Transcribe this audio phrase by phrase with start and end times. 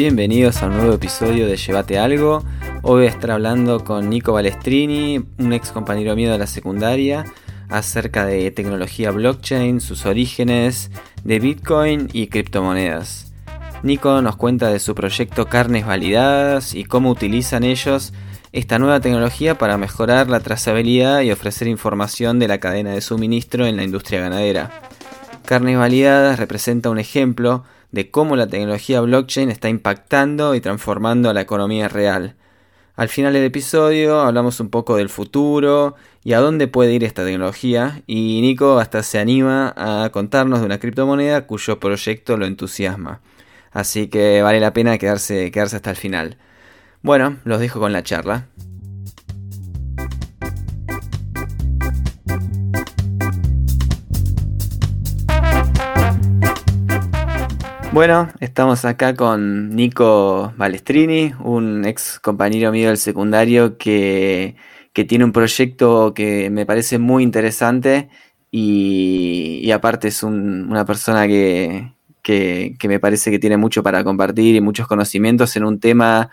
[0.00, 2.42] Bienvenidos a un nuevo episodio de Llévate Algo.
[2.80, 7.26] Hoy voy a estar hablando con Nico Balestrini, un ex compañero mío de la secundaria,
[7.68, 10.90] acerca de tecnología blockchain, sus orígenes,
[11.22, 13.30] de Bitcoin y criptomonedas.
[13.82, 18.14] Nico nos cuenta de su proyecto Carnes Validadas y cómo utilizan ellos
[18.52, 23.66] esta nueva tecnología para mejorar la trazabilidad y ofrecer información de la cadena de suministro
[23.66, 24.70] en la industria ganadera.
[25.44, 31.40] Carnes Validadas representa un ejemplo de cómo la tecnología blockchain está impactando y transformando la
[31.40, 32.36] economía real.
[32.96, 37.24] Al final del episodio hablamos un poco del futuro y a dónde puede ir esta
[37.24, 43.20] tecnología y Nico hasta se anima a contarnos de una criptomoneda cuyo proyecto lo entusiasma.
[43.72, 46.36] Así que vale la pena quedarse, quedarse hasta el final.
[47.02, 48.48] Bueno, los dejo con la charla.
[57.92, 64.54] Bueno, estamos acá con Nico Balestrini, un ex compañero mío del secundario que,
[65.08, 68.08] tiene un proyecto que me parece muy interesante
[68.52, 74.60] y, aparte es una persona que, que, me parece que tiene mucho para compartir y
[74.60, 76.30] muchos conocimientos en un tema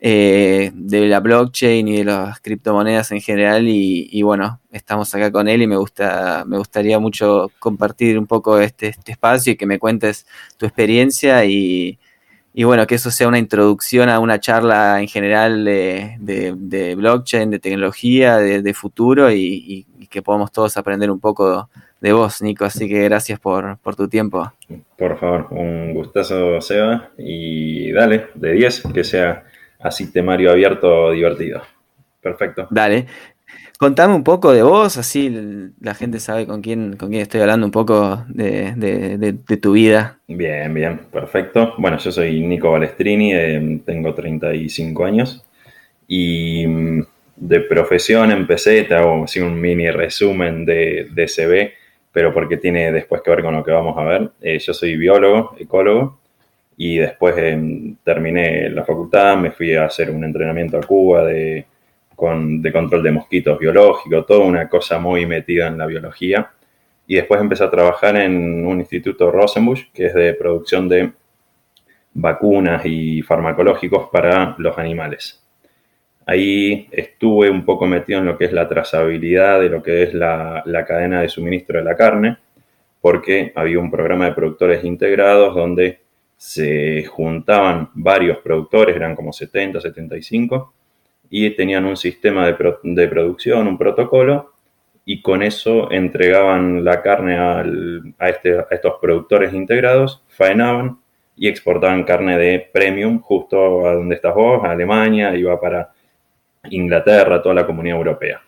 [0.00, 5.48] eh, de la blockchain y de las criptomonedas en general y, bueno, estamos acá con
[5.48, 9.66] él y me gusta, me gustaría mucho compartir un poco este, este espacio y que
[9.66, 10.26] me cuentes
[10.58, 11.98] tu experiencia y,
[12.54, 18.36] bueno, que eso sea una introducción a una charla en general de, blockchain, de tecnología,
[18.36, 21.70] de, futuro y, que podamos todos aprender un poco
[22.00, 22.66] de vos, Nico.
[22.66, 24.52] Así que gracias por, por tu tiempo.
[24.98, 27.10] Por favor, un gustazo, Seba.
[27.16, 29.44] Y dale, de 10, que sea
[29.84, 31.62] así temario abierto divertido.
[32.20, 32.66] Perfecto.
[32.70, 33.06] Dale.
[33.78, 35.30] Contame un poco de vos, así
[35.80, 40.20] la gente sabe con quién, con quién estoy hablando un poco de, tu vida.
[40.26, 41.74] Bien, bien, perfecto.
[41.76, 45.44] Bueno, yo soy Nico Balestrini, eh, tengo 35 años
[46.08, 47.04] y mm,
[47.36, 51.74] de profesión empecé, te hago así un mini resumen de, de CV,
[52.12, 54.30] pero porque tiene después que ver con lo que vamos a ver.
[54.40, 56.20] Eh, yo soy biólogo, ecólogo,
[56.76, 61.66] y después em, terminé la facultad, me fui a hacer un entrenamiento a Cuba de,
[62.16, 66.50] de control de mosquitos biológicos, toda una cosa muy metida en la biología.
[67.06, 71.12] Y después empecé a trabajar en un instituto Rosenbusch, que es de producción de
[72.14, 75.42] vacunas y farmacológicos para los animales.
[76.26, 80.14] Ahí estuve un poco metido en lo que es la trazabilidad de lo que es
[80.14, 82.38] la, la cadena de suministro de la carne,
[83.02, 86.03] porque había un programa de productores integrados donde
[86.44, 90.74] se juntaban varios productores, eran como 70, 75,
[91.30, 94.52] y tenían un sistema de, producción, un protocolo,
[95.06, 97.38] y con eso entregaban la carne
[98.20, 100.98] este, a, estos productores integrados, faenaban
[101.34, 105.92] y exportaban carne de premium justo a donde estás vos, a Alemania, iba para
[106.68, 108.42] Inglaterra, toda la comunidad europea.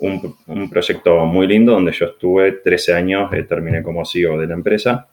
[0.00, 4.54] Un, proyecto muy lindo donde yo estuve 13 años, eh, terminé como CEO de la
[4.54, 5.08] empresa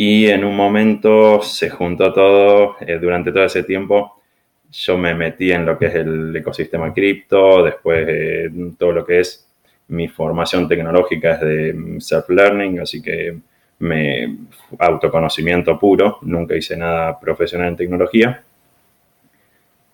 [0.00, 4.22] y en un momento se juntó todo, eh, durante todo ese tiempo
[4.70, 8.48] yo me metí en lo que es el ecosistema cripto, después eh,
[8.78, 9.48] todo lo que es
[9.88, 13.38] mi formación tecnológica es de self-learning, así que
[13.80, 14.36] me
[14.78, 18.44] autoconocimiento puro, nunca hice nada profesional en tecnología.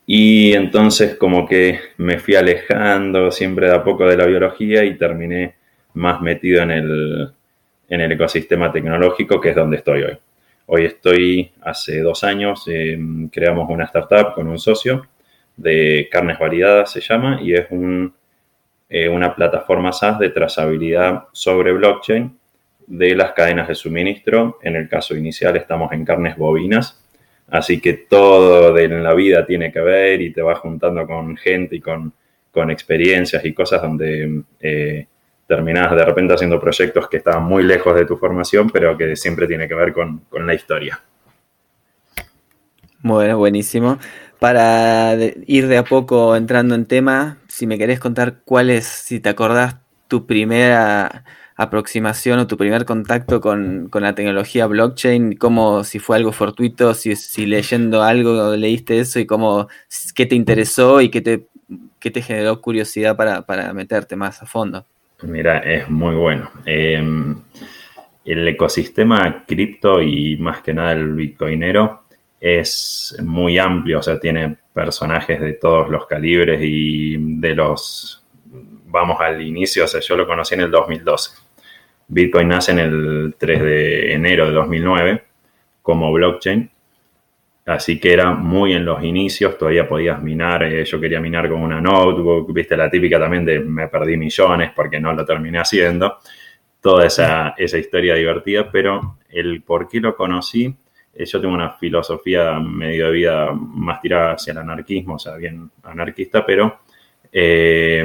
[0.06, 4.98] Y entonces como que me fui alejando siempre de a poco de la biología y
[4.98, 5.54] terminé
[5.94, 7.32] más metido en el,
[7.88, 10.18] en el ecosistema tecnológico, que es donde estoy hoy.
[10.66, 15.06] Hoy estoy, hace dos años, em, creamos una startup con un socio
[15.56, 17.66] de carnes variadas, se llama, y es
[18.88, 22.38] eh, una plataforma SaaS de trazabilidad sobre blockchain
[22.86, 24.58] de las cadenas de suministro.
[24.62, 27.04] En el caso inicial estamos en carnes bovinas,
[27.48, 31.76] así que todo en la vida tiene que ver y te vas juntando con gente
[31.76, 32.12] y con,
[32.70, 35.06] experiencias y cosas donde eh,
[35.46, 39.46] terminás de repente haciendo proyectos que estaban muy lejos de tu formación, pero que siempre
[39.46, 41.00] tiene que ver con, la historia.
[43.00, 43.98] Bueno, buenísimo.
[44.38, 45.14] Para
[45.46, 49.28] ir de a poco entrando en tema, si me querés contar cuál es, si te
[49.28, 49.76] acordás,
[50.08, 51.24] tu primera
[51.56, 57.14] aproximación o tu primer contacto con, la tecnología blockchain, cómo si fue algo fortuito, si,
[57.16, 59.68] si leyendo algo leíste eso y cómo,
[60.14, 61.46] qué te interesó y qué te,
[62.00, 64.84] qué te generó curiosidad para, para meterte más a fondo.
[65.22, 66.50] Mira, es muy bueno.
[66.66, 67.36] Em,
[68.24, 72.04] el ecosistema cripto y más que nada el bitcoinero
[72.40, 78.24] es muy amplio, o sea, tiene personajes de todos los calibres y de los,
[78.86, 81.30] vamos al inicio, o sea, yo lo conocí en el 2012.
[82.08, 85.24] Bitcoin nace en el 3 de enero de 2009
[85.80, 86.70] como blockchain
[87.66, 91.62] Así que era muy en los inicios, todavía podías minar, eh, yo quería minar con
[91.62, 96.18] una notebook, viste la típica también de me perdí millones porque no lo terminé haciendo,
[96.80, 100.76] toda esa, esa historia divertida, pero el por qué lo conocí,
[101.14, 105.36] eh, yo tengo una filosofía medio de vida más tirada hacia el anarquismo, o sea,
[105.36, 106.80] bien anarquista, pero
[107.32, 108.04] eh,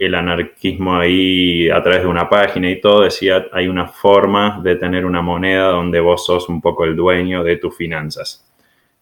[0.00, 4.76] el anarquismo ahí a través de una página y todo, decía, hay una forma de
[4.76, 8.50] tener una moneda donde vos sos un poco el dueño de tus finanzas.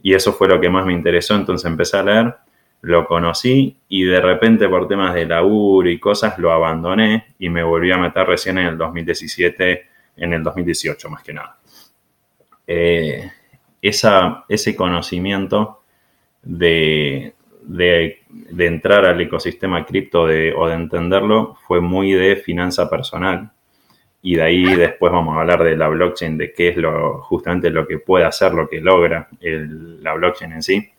[0.03, 2.35] Y eso fue lo que más me interesó, entonces empecé a leer,
[2.81, 7.63] lo conocí y de repente por temas de laburo y cosas lo abandoné y me
[7.63, 9.87] volví a meter recién en el 2017,
[10.17, 11.59] en el 2018 más que nada.
[12.67, 13.31] Eh,
[13.81, 15.83] esa, ese conocimiento
[16.43, 18.18] de, de,
[18.59, 23.51] entrar al ecosistema cripto o de entenderlo fue muy de finanza personal.
[24.21, 27.71] Y de ahí después vamos a hablar de la blockchain, de qué es lo, justamente
[27.71, 30.91] lo que puede hacer, lo que logra la blockchain en sí.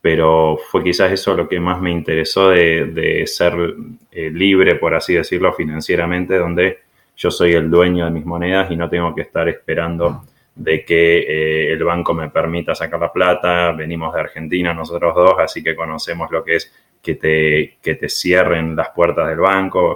[0.00, 3.54] Pero fue quizás eso lo que más me interesó de, ser
[4.10, 6.78] eh, libre, por así decirlo, financieramente, donde
[7.16, 10.24] yo soy el dueño de mis monedas y no tengo que estar esperando
[10.54, 15.34] de que eh, el banco me permita sacar la plata, venimos de Argentina nosotros dos,
[15.38, 16.72] así que conocemos lo que es
[17.02, 19.94] que te, que te cierren las puertas del banco.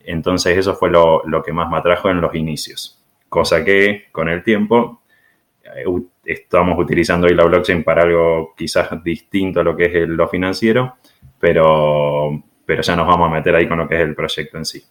[0.00, 4.42] Entonces eso fue lo, que más me atrajo en los inicios, cosa que con el
[4.42, 5.02] tiempo
[5.62, 5.84] eh,
[6.24, 10.96] estamos utilizando hoy la blockchain para algo quizás distinto a lo que es lo financiero,
[11.38, 14.64] pero, pero ya nos vamos a meter ahí con lo que es el proyecto en
[14.64, 14.82] sí.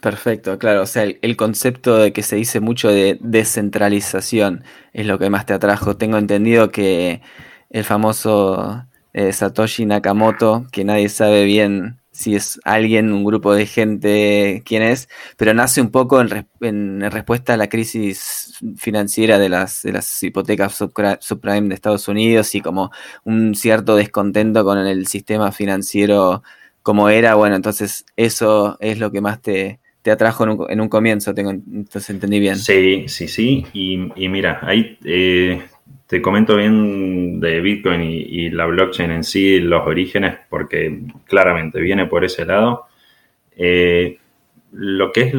[0.00, 0.82] Perfecto, claro.
[0.82, 5.44] O sea, el, concepto de que se dice mucho de descentralización es lo que más
[5.46, 5.96] te atrajo.
[5.96, 7.20] Tengo entendido que
[7.68, 13.66] el famoso eh, Satoshi Nakamoto, que nadie sabe bien si es alguien, un grupo de
[13.66, 19.82] gente, quién es, pero nace un poco en, respuesta a la crisis financiera de las,
[19.82, 20.74] de las hipotecas
[21.20, 22.90] subprime de Estados Unidos y como
[23.24, 26.42] un cierto descontento con el sistema financiero
[26.82, 27.34] como era.
[27.34, 32.08] Bueno, entonces eso es lo que más te, te atrajo en un, comienzo, tengo, entonces
[32.10, 32.56] entendí bien.
[32.56, 33.66] Sí, sí, sí.
[33.72, 35.62] Y, mira, ahí eh,
[36.06, 42.06] te comento bien de Bitcoin y, la blockchain en sí, los orígenes, porque claramente viene
[42.06, 42.86] por ese lado.
[43.56, 44.16] Eh,
[44.72, 45.34] lo que es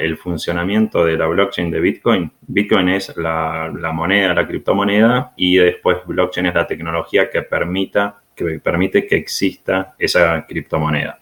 [0.00, 5.56] el funcionamiento de la blockchain de Bitcoin, Bitcoin es la, la, moneda, la criptomoneda, y
[5.56, 11.20] después blockchain es la tecnología que, permita, que permite que exista esa criptomoneda.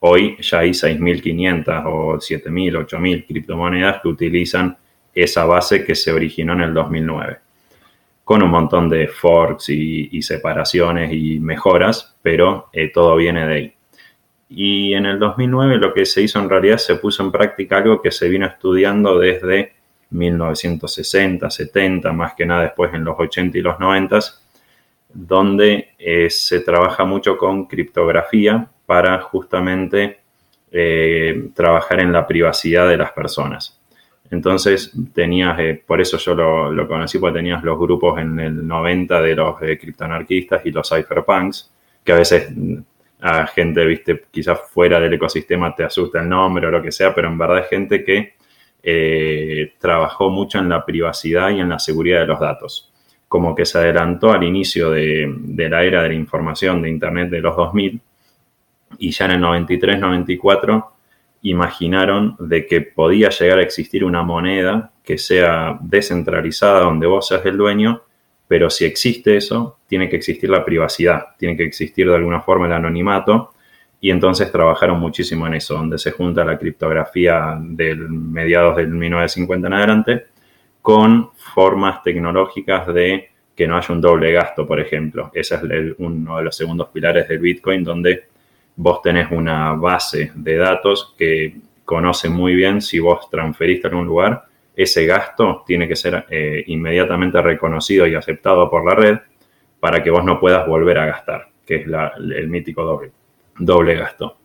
[0.00, 4.76] Hoy ya hay 6.500 o 7.000, 8.000 criptomonedas que utilizan
[5.14, 7.38] esa base que se originó en el 2009,
[8.22, 13.74] con un montón de forks y, separaciones y mejoras, pero eh, todo viene de ahí.
[14.50, 18.00] Y en el 2009 lo que se hizo en realidad se puso en práctica algo
[18.00, 19.72] que se vino estudiando desde
[20.10, 24.20] 1960, 70, más que nada después en los 80 y los 90,
[25.14, 30.20] donde eh, se trabaja mucho con criptografía para justamente
[30.70, 33.80] eh, trabajar en la privacidad de las personas.
[34.30, 39.22] Entonces tenías, eh, por eso yo lo, conocí, porque tenías los grupos en el 90
[39.22, 41.72] de los eh, criptoanarquistas y los cypherpunks,
[42.04, 42.78] que a veces mm,
[43.20, 47.14] a gente, viste, quizás fuera del ecosistema te asusta el nombre o lo que sea,
[47.14, 48.34] pero en verdad es gente que
[49.80, 52.92] trabajó mucho en la privacidad y en la seguridad de los datos.
[53.26, 57.30] Como que se adelantó al inicio de, de la era de la información de Internet
[57.30, 58.00] de los 2000
[58.98, 60.86] y ya en el 93-94
[61.42, 67.46] imaginaron de que podía llegar a existir una moneda que sea descentralizada donde vos seas
[67.46, 68.02] el dueño,
[68.48, 72.66] pero si existe eso, tiene que existir la privacidad, tiene que existir de alguna forma
[72.66, 73.52] el anonimato
[74.00, 79.66] y entonces trabajaron muchísimo en eso, donde se junta la criptografía del mediados del 1950
[79.66, 80.26] en adelante
[80.82, 85.30] con formas tecnológicas de que no haya un doble gasto, por ejemplo.
[85.34, 85.62] Ese es
[85.98, 88.28] uno de los segundos pilares del Bitcoin, donde
[88.76, 94.06] vos tenés una base de datos que conoce muy bien si vos transferiste a algún
[94.06, 99.18] lugar, ese gasto tiene que ser eh, inmediatamente reconocido y aceptado por la red
[99.80, 103.12] para que vos no puedas volver a gastar, que es el mítico doble,
[103.58, 104.36] doble gasto.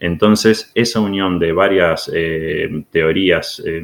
[0.00, 3.82] Entonces, esa unión de varias eh, teorías eh,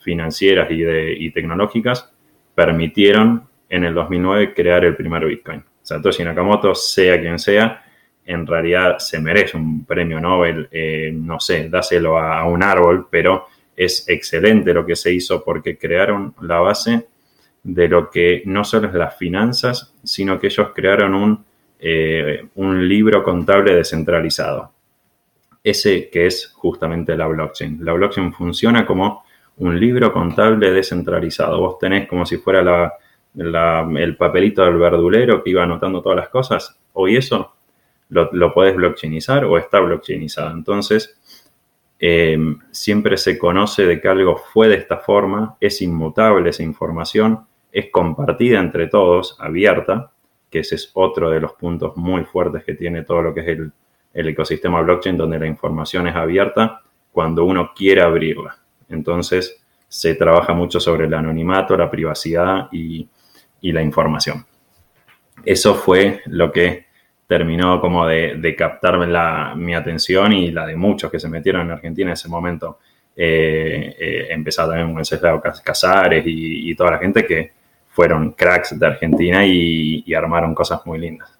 [0.00, 2.12] financieras y, y tecnológicas
[2.54, 5.62] permitieron en el 2009 crear el primer Bitcoin.
[5.82, 7.82] Satoshi Nakamoto, sea quien sea,
[8.30, 13.46] en realidad se merece un premio Nobel, eh, no sé, dáselo a, un árbol, pero
[13.76, 17.08] es excelente lo que se hizo porque crearon la base
[17.64, 21.44] de lo que no solo es las finanzas, sino que ellos crearon un,
[21.80, 24.72] eh, un libro contable descentralizado.
[25.64, 27.84] Ese que es justamente la blockchain.
[27.84, 29.24] La blockchain funciona como
[29.56, 31.58] un libro contable descentralizado.
[31.58, 32.94] Vos tenés como si fuera
[33.34, 36.78] el papelito del verdulero que iba anotando todas las cosas.
[36.92, 37.54] Hoy eso
[38.10, 40.50] lo, lo podés blockchainizar o está blockchainizado.
[40.50, 41.18] Entonces,
[41.98, 47.46] em, siempre se conoce de que algo fue de esta forma, es inmutable esa información,
[47.72, 50.12] es compartida entre todos, abierta,
[50.50, 53.48] que ese es otro de los puntos muy fuertes que tiene todo lo que es
[53.48, 53.72] el,
[54.12, 58.58] ecosistema blockchain, donde la información es abierta cuando uno quiere abrirla.
[58.88, 63.08] Entonces, se trabaja mucho sobre el anonimato, la privacidad y,
[63.62, 64.46] la información.
[65.44, 66.86] Eso fue lo que
[67.30, 68.98] terminó como de, de captar
[69.56, 72.80] mi atención y la de muchos que se metieron en Argentina en ese momento.
[73.16, 75.04] Eh, eh, empezó también con
[75.62, 77.52] Casares y, toda la gente que,
[77.90, 81.38] fueron cracks de Argentina y, armaron cosas muy lindas.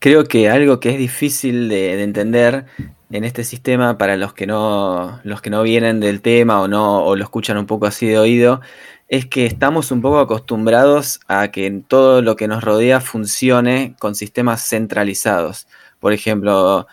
[0.00, 2.64] Creo que algo que es difícil de, entender
[3.12, 7.04] en este sistema para los que no los que no vienen del tema o no
[7.04, 8.60] o lo escuchan un poco así de oído
[9.08, 14.14] es que estamos un poco acostumbrados a que todo lo que nos rodea funcione con
[14.14, 15.66] sistemas centralizados
[16.00, 16.86] por ejemplo,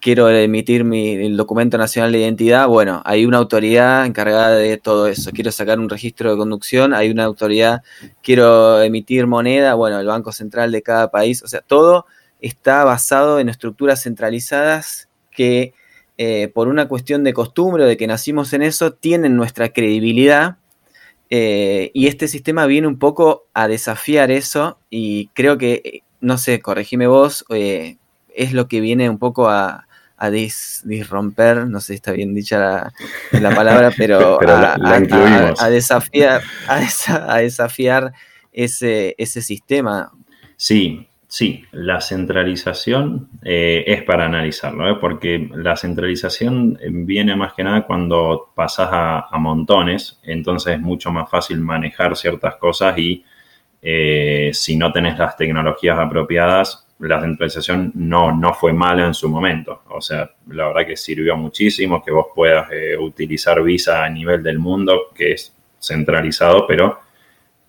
[0.00, 5.06] quiero emitir mi, el documento nacional de identidad, bueno, hay una autoridad encargada de todo
[5.06, 5.32] eso.
[5.32, 7.82] Quiero sacar un registro de conducción, hay una autoridad.
[8.22, 11.42] Quiero emitir moneda, bueno, el Banco Central de cada país.
[11.42, 12.06] O sea, todo
[12.40, 15.74] está basado en estructuras centralizadas que
[16.16, 20.56] eh, por una cuestión de costumbre o de que nacimos en eso, tienen nuestra credibilidad.
[21.30, 26.38] Eh, y este sistema viene un poco a desafiar eso y creo que, eh, no
[26.38, 29.84] sé, corregime vos, es lo que viene un poco a,
[30.82, 32.92] disromper, no sé si está bien dicha
[33.30, 38.12] la, palabra, pero, a, desafiar, a, desafiar
[38.52, 40.10] ese, ese sistema.
[40.56, 44.96] Sí, sí, la centralización eh, es para analizarlo, ¿eh?
[45.00, 51.30] porque la centralización viene más que nada cuando pasas a, montones, entonces es mucho más
[51.30, 53.24] fácil manejar ciertas cosas y
[53.80, 59.28] eh, si no tenés las tecnologías apropiadas, la centralización no, no fue mala en su
[59.28, 59.82] momento.
[59.90, 64.42] O sea, la verdad que sirvió muchísimo que vos puedas eh, utilizar Visa a nivel
[64.42, 66.98] del mundo, que es centralizado, pero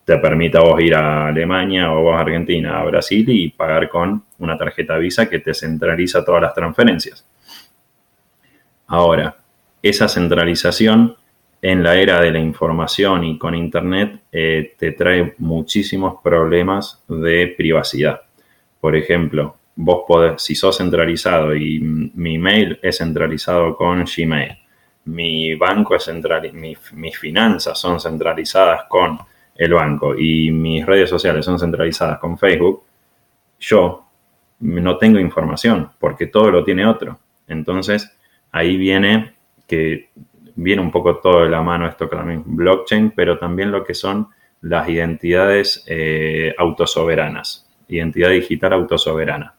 [0.09, 3.87] te permite a vos ir a Alemania o vos a Argentina, a Brasil y pagar
[3.89, 7.23] con una tarjeta Visa que te centraliza todas las transferencias.
[8.87, 9.37] Ahora,
[9.83, 11.15] esa centralización
[11.61, 17.53] en la era de la información y con Internet eh, te trae muchísimos problemas de
[17.55, 18.21] privacidad.
[18.81, 24.57] Por ejemplo, vos podés, si sos centralizado y mi email es centralizado con Gmail,
[25.05, 29.19] mi banco es central, mis finanzas son centralizadas con
[29.59, 32.83] el banco y mis redes sociales son centralizadas con Facebook,
[33.59, 34.05] yo
[34.61, 37.19] no tengo información porque todo lo tiene otro.
[37.47, 38.17] Entonces,
[38.51, 39.33] ahí viene
[39.67, 40.09] que
[40.55, 43.93] viene un poco todo de la mano esto que también blockchain, pero también lo que
[43.93, 44.29] son
[44.61, 49.55] las identidades eh, autosoberanas identidad digital autosoberana.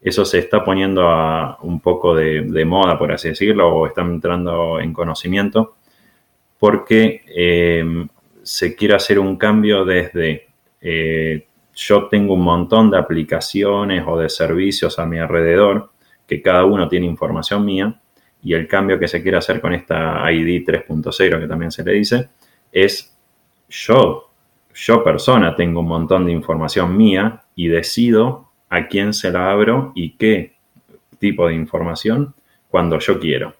[0.00, 4.80] Eso se está poniendo a un poco de, moda, por así decirlo, o está entrando
[4.80, 5.76] en conocimiento,
[6.58, 8.06] porque eh,
[8.42, 10.48] se quiere hacer un cambio desde
[10.80, 15.90] eh, yo tengo un montón de aplicaciones o de servicios a mi alrededor,
[16.26, 18.00] que cada uno tiene información mía,
[18.42, 21.92] y el cambio que se quiere hacer con esta ID 3.0, que también se le
[21.92, 22.28] dice,
[22.72, 23.16] es
[23.68, 24.30] yo
[24.74, 29.92] yo persona tengo un montón de información mía y decido a quién se la abro
[29.94, 30.56] y qué
[31.18, 32.34] tipo de información
[32.68, 33.54] cuando yo quiero.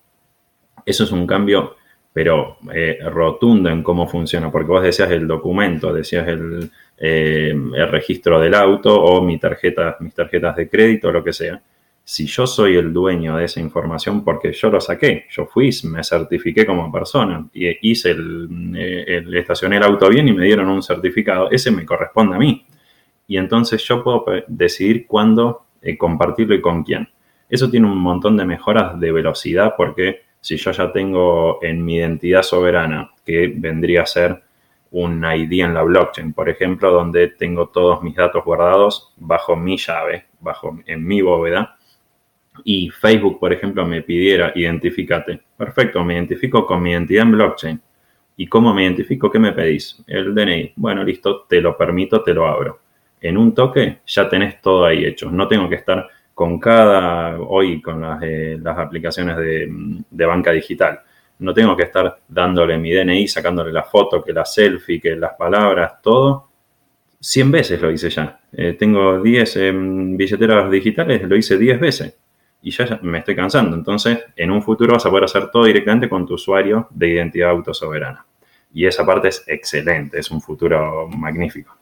[0.87, 1.77] Eso es un cambio,
[2.13, 7.89] pero eh, rotundo en cómo funciona, porque vos decías el documento, decías el, eh, el
[7.89, 11.61] registro del auto o mi tarjeta, mis tarjetas de crédito, lo que sea
[12.11, 16.03] si yo soy el dueño de esa información porque yo lo saqué, yo fui, me
[16.03, 20.83] certifiqué como persona y hice el, eh, estacioné el auto bien y me dieron un
[20.83, 22.67] certificado, ese me corresponde a mí.
[23.29, 27.09] Y entonces yo puedo decidir cuándo compartirlo y con quién.
[27.49, 31.97] Eso tiene un montón de mejoras de velocidad porque si yo ya tengo en mi
[31.97, 34.43] identidad soberana, que vendría a ser
[34.93, 39.77] un ID en la blockchain, por ejemplo, donde tengo todos mis datos guardados bajo mi
[39.77, 41.77] llave, bajo en mi bóveda,
[42.65, 47.81] y Facebook, por ejemplo, me pidiera identificate, perfecto, me identifico con mi identidad en blockchain.
[48.37, 49.31] ¿Y cómo me identifico?
[49.31, 50.03] ¿Qué me pedís?
[50.07, 50.73] El DNI.
[50.77, 52.81] Bueno, listo, te lo permito, te lo abro.
[53.21, 55.31] En un toque ya tenés todo ahí hecho.
[55.31, 61.01] No tengo que estar con cada, hoy con las, eh, aplicaciones de, banca digital.
[61.41, 65.35] No tengo que estar dándole mi DNI, sacándole la foto, que la selfie, que las
[65.35, 66.49] palabras, todo.
[67.21, 68.41] 100 veces lo hice ya.
[68.53, 69.59] Eh, tengo 10
[70.17, 72.21] billeteras digitales, lo hice 10 veces
[72.63, 73.77] y ya me estoy cansando.
[73.77, 77.51] Entonces, en un futuro vas a poder hacer todo directamente con tu usuario de identidad
[77.51, 78.27] autosoberana.
[78.73, 81.77] Y esa parte es excelente, es un futuro magnífico.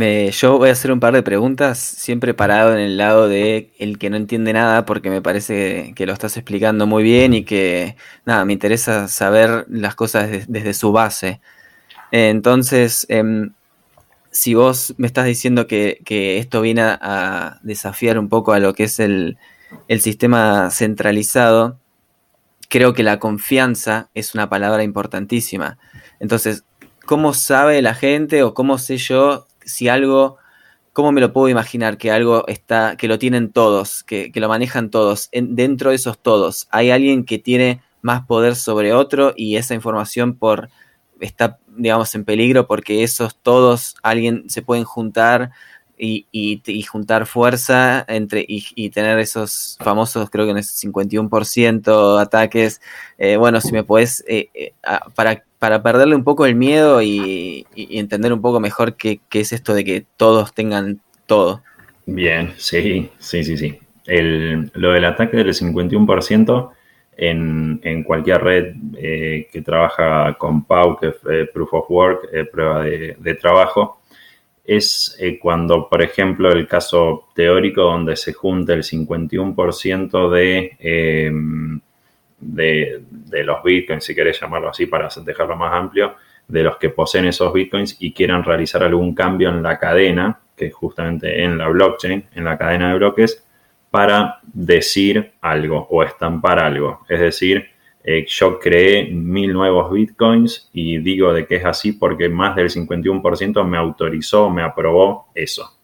[0.00, 3.98] Yo voy a hacer un par de preguntas, siempre parado en el lado de el
[3.98, 7.96] que no entiende nada, porque me parece que lo estás explicando muy bien y que,
[8.24, 11.40] nada, me interesa saber las cosas desde, su base.
[12.12, 13.52] entonces, em,
[14.30, 15.98] si vos me estás diciendo que,
[16.38, 19.38] esto viene a, desafiar un poco a lo que es el,
[19.88, 21.78] el sistema centralizado,
[22.68, 25.78] creo que la confianza es una palabra importantísima.
[26.20, 26.64] Entonces,
[27.06, 30.38] ¿cómo sabe la gente o cómo sé yo si algo,
[30.92, 34.90] cómo me lo puedo imaginar que algo está, que lo tienen todos, que, lo manejan
[34.90, 39.74] todos, dentro de esos todos, hay alguien que tiene más poder sobre otro y esa
[39.74, 40.70] información por
[41.20, 45.50] está, digamos, en peligro porque esos todos, alguien se pueden juntar
[45.98, 52.80] y, juntar fuerza entre y, tener esos famosos, creo que en ese 51% ataques.
[53.18, 54.72] Eh, bueno, si me puedes, eh, eh,
[55.14, 59.74] para, para perderle un poco el miedo y, entender un poco mejor qué, es esto
[59.74, 61.62] de que todos tengan todo.
[62.06, 63.78] Bien, sí, sí, sí, sí.
[64.06, 66.70] El, lo del ataque del 51%
[67.18, 73.38] en, en cualquier red que trabaja con PAU, que es Proof of Work, prueba de,
[73.40, 74.00] trabajo,
[74.64, 81.32] es eh, cuando, por ejemplo, el caso teórico donde se junta el 51% de, eh,
[82.40, 83.02] de,
[83.44, 86.14] los bitcoins, si querés llamarlo así para dejarlo más amplio,
[86.46, 90.70] de los que poseen esos bitcoins y quieran realizar algún cambio en la cadena, que
[90.70, 93.44] justamente en la blockchain, en la cadena de bloques,
[93.90, 97.04] para decir algo o estampar algo.
[97.08, 97.68] Es decir,
[98.02, 102.70] eh, yo creé mil nuevos bitcoins y digo de que es así porque más del
[102.70, 105.74] 51% me autorizó, me aprobó eso.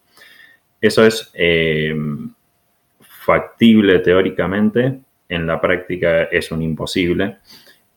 [0.80, 1.94] Eso es eh,
[3.00, 5.00] factible teóricamente,
[5.34, 7.38] en la práctica es un imposible.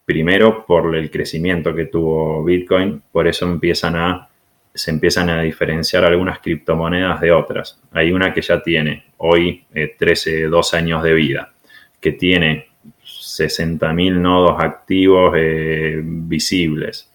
[0.05, 4.29] Primero por el crecimiento que tuvo Bitcoin, por eso empiezan a,
[4.73, 7.81] se empiezan a diferenciar algunas criptomonedas de otras.
[7.91, 9.65] Hay una que ya tiene hoy
[9.97, 11.51] 13, eh, 12 años de vida,
[11.99, 12.67] que tiene
[13.03, 17.11] 60.000 nodos activos eh, visibles.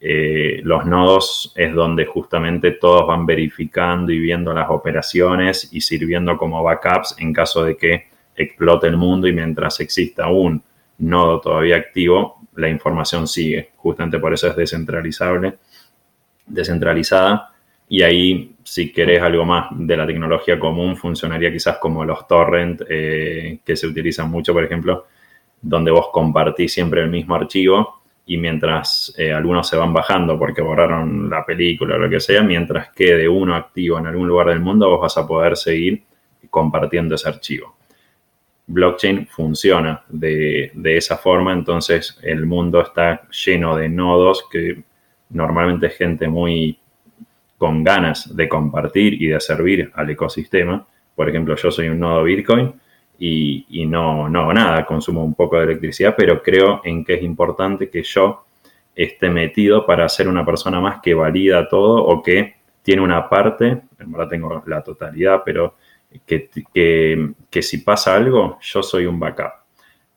[0.00, 6.36] Eh, los nodos es donde justamente todos van verificando y viendo las operaciones y sirviendo
[6.36, 8.06] como backups en caso de que
[8.38, 10.62] explote el mundo y mientras exista un
[10.98, 13.70] nodo todavía activo, la información sigue.
[13.76, 15.54] Justamente por eso es descentralizable,
[16.46, 17.52] descentralizada.
[17.88, 22.82] Y ahí, si querés algo más de la tecnología común, funcionaría quizás como los torrent
[22.88, 25.06] eh, que se utilizan mucho, por ejemplo,
[25.60, 30.60] donde vos compartís siempre el mismo archivo y mientras eh, algunos se van bajando porque
[30.60, 34.60] borraron la película o lo que sea, mientras quede uno activo en algún lugar del
[34.60, 36.02] mundo, vos vas a poder seguir
[36.50, 37.77] compartiendo ese archivo.
[38.68, 44.82] Blockchain funciona de, de esa forma, entonces el mundo está lleno de nodos que
[45.30, 46.78] normalmente es gente muy
[47.58, 50.86] con ganas de compartir y de servir al ecosistema.
[51.14, 52.72] Por ejemplo, yo soy un nodo Bitcoin
[53.18, 57.22] y, no, no hago nada, consumo un poco de electricidad, pero creo en que es
[57.22, 58.44] importante que yo
[58.94, 63.82] esté metido para ser una persona más que valida todo o que tiene una parte,
[64.12, 65.74] ahora tengo la totalidad, pero
[66.26, 66.50] que,
[67.50, 69.52] que, si pasa algo, yo soy un backup.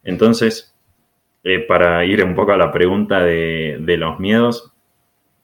[0.04, 0.76] Entonces,
[1.44, 4.72] eh, para ir un poco a la pregunta de, de los miedos,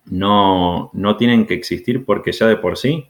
[0.05, 3.09] no, no tienen que existir porque ya de por sí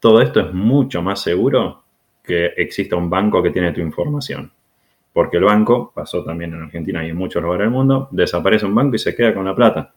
[0.00, 1.82] todo esto es mucho más seguro
[2.22, 4.52] que exista un banco que tiene tu información.
[5.12, 8.74] Porque el banco, pasó también en Argentina y en muchos lugares del mundo, desaparece un
[8.74, 9.92] banco y se queda con la plata.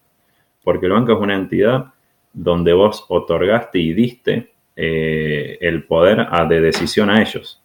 [0.64, 1.94] Porque el banco es una entidad
[2.34, 4.52] donde vos otorgaste y diste
[4.84, 7.62] eh, el poder de decisión a ellos.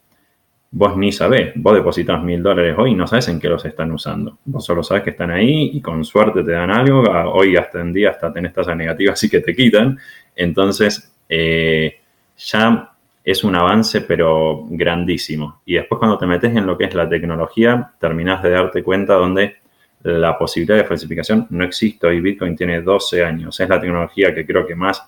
[0.70, 3.90] Vos ni sabés, vos depositas mil dólares hoy y no sabes en qué los están
[3.90, 4.36] usando.
[4.44, 7.04] Vos solo sabes que están ahí y con suerte te dan algo.
[7.32, 9.98] Hoy hasta en día hasta tenés tasas negativas así que te quitan.
[10.34, 12.00] Entonces, eh,
[12.36, 12.92] ya
[13.24, 15.62] es un avance pero grandísimo.
[15.64, 19.14] Y después cuando te metes en lo que es la tecnología, terminas de darte cuenta
[19.14, 19.56] donde
[20.02, 22.06] la posibilidad de falsificación no existe.
[22.06, 23.58] Hoy Bitcoin tiene 12 años.
[23.58, 25.02] Es la tecnología que creo que más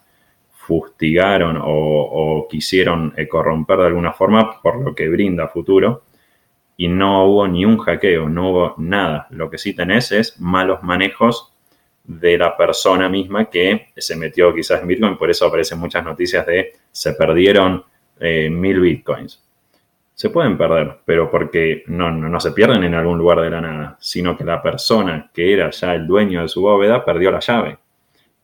[0.68, 6.02] fustigaron o, quisieron eh, corromper de alguna forma por lo que brinda futuro.
[6.76, 9.26] Y no hubo ni un hackeo, no hubo nada.
[9.30, 11.54] Lo que sí tenés es malos manejos
[12.04, 15.16] de la persona misma que se metió quizás en Bitcoin.
[15.16, 17.82] Por eso aparecen muchas noticias de se perdieron
[18.20, 19.42] eh, mil bitcoins.
[20.14, 23.96] Se pueden perder, pero porque no, no, se pierden en algún lugar de la nada,
[24.00, 27.78] sino que la persona que era ya el dueño de su bóveda perdió la llave.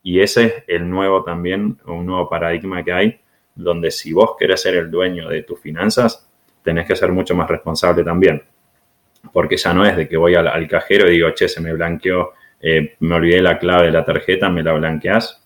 [0.06, 3.20] Y ese es el nuevo también, un nuevo paradigma que hay,
[3.54, 6.28] donde si vos querés ser el dueño de tus finanzas,
[6.62, 8.42] tenés que ser mucho más responsable también.
[9.32, 12.34] Porque ya no es de que voy al, cajero y digo, che, se me blanqueó,
[12.60, 15.42] eh, me olvidé la clave de la tarjeta, me la blanqueás.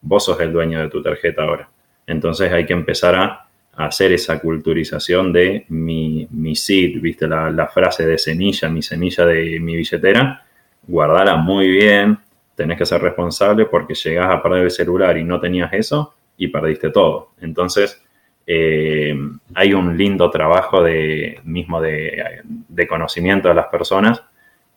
[0.00, 1.68] Vos sos el dueño de tu tarjeta ahora.
[2.06, 7.68] Entonces hay que empezar a, hacer esa culturización de mi, mi seed, viste la, la
[7.68, 10.44] frase de semilla, mi semilla de mi billetera,
[10.86, 12.18] guardala muy bien,
[12.60, 16.48] tenés que ser responsable porque llegás a perder el celular y no tenías eso y
[16.48, 17.30] perdiste todo.
[17.40, 18.04] Entonces,
[18.46, 19.18] eh,
[19.54, 24.22] hay un lindo trabajo de, mismo de, conocimiento de las personas,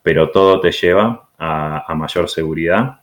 [0.02, 3.02] pero todo te lleva a, mayor seguridad,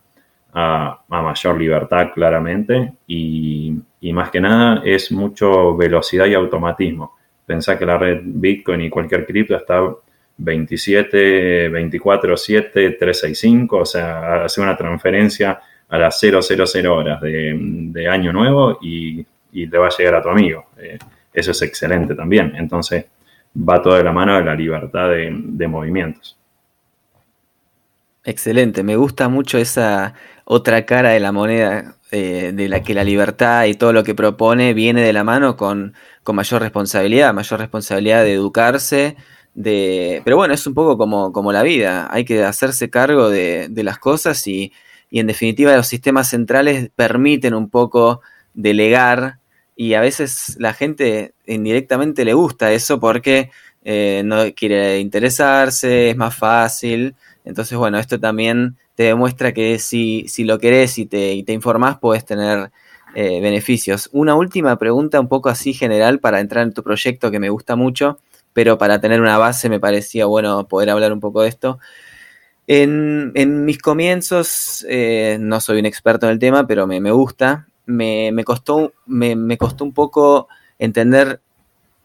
[0.51, 7.17] a, mayor libertad claramente y, y, más que nada es mucho velocidad y automatismo.
[7.45, 9.79] Pensá que la red Bitcoin y cualquier cripto está
[10.37, 16.39] 27, 24, 7, 365, o sea, hace una transferencia a las 000
[16.87, 20.67] horas de, año nuevo y, y, le va a llegar a tu amigo.
[20.77, 20.97] Eh,
[21.33, 22.53] eso es excelente también.
[22.55, 23.05] Entonces,
[23.55, 26.37] va todo de la mano de la libertad de, movimientos.
[28.23, 30.13] Excelente, me gusta mucho esa
[30.45, 34.13] otra cara de la moneda, eh, de la que la libertad y todo lo que
[34.13, 39.17] propone viene de la mano con, con mayor responsabilidad, mayor responsabilidad de educarse,
[39.53, 43.69] de, pero bueno, es un poco como, como la vida, hay que hacerse cargo de,
[43.83, 44.71] las cosas y,
[45.11, 48.21] en definitiva los sistemas centrales permiten un poco
[48.53, 49.39] delegar
[49.75, 53.51] y a veces la gente indirectamente le gusta eso porque
[53.83, 57.15] eh, no quiere interesarse, es más fácil.
[57.43, 61.51] Entonces, bueno, esto también te demuestra que si, si lo querés y te, y te
[61.51, 62.71] informás, puedes tener
[63.13, 64.09] eh, beneficios.
[64.13, 67.75] Una última pregunta un poco así general para entrar en tu proyecto que me gusta
[67.75, 68.19] mucho
[68.53, 71.79] pero para tener una base me parecía bueno poder hablar un poco de esto.
[72.67, 77.67] En, mis comienzos, eh, no soy un experto en el tema, pero me, gusta.
[77.85, 80.47] Me, costó, me, costó un poco
[80.79, 81.41] entender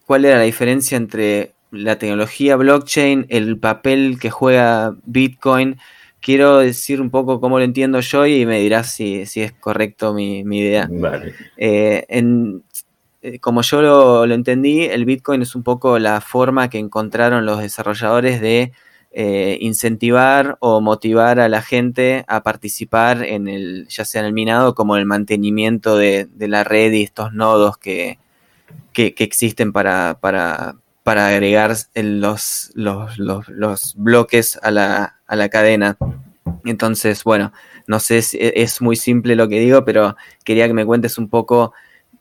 [0.06, 5.78] cuál era la diferencia entre la tecnología blockchain, el papel que juega Bitcoin.
[6.20, 10.40] Quiero decir un poco cómo lo entiendo yo y me dirás si, es correcto mi,
[10.40, 10.88] idea.
[10.90, 11.34] Vale.
[11.56, 12.64] Eh, en,
[13.40, 18.40] como yo lo, entendí, el Bitcoin es un poco la forma que encontraron los desarrolladores
[18.40, 18.72] de
[19.12, 24.32] eh, incentivar o motivar a la gente a participar en el, ya sea en el
[24.32, 28.18] minado como en el mantenimiento de, la red y estos nodos que,
[28.94, 35.96] existen para, para, agregar los, los, bloques a la, a la cadena.
[36.64, 37.52] Entonces, bueno,
[37.86, 41.28] no sé si es muy simple lo que digo, pero quería que me cuentes un
[41.28, 41.72] poco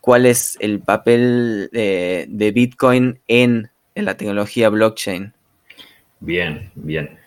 [0.05, 5.33] cuál es el papel de, Bitcoin en, la tecnología blockchain.
[6.19, 7.17] Bien, bien.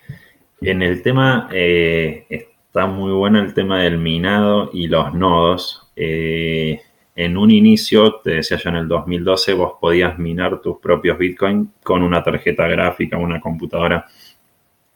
[0.60, 5.88] En el tema, eh, está muy bueno el tema del minado y los nodos.
[5.96, 6.80] Eh,
[7.16, 11.72] en un inicio, te decía yo en el 2012, vos podías minar tus propios Bitcoin
[11.82, 14.06] con una tarjeta gráfica, una computadora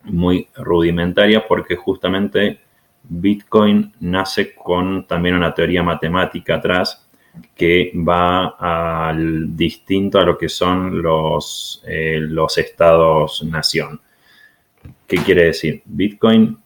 [0.05, 2.61] muy rudimentaria, porque justamente
[3.03, 7.09] Bitcoin nace con también una teoría matemática atrás
[7.55, 14.01] que va al distinto a lo que son los, eh, los estados-nación.
[15.07, 15.83] ¿Qué quiere decir?
[15.85, 16.59] Bitcoin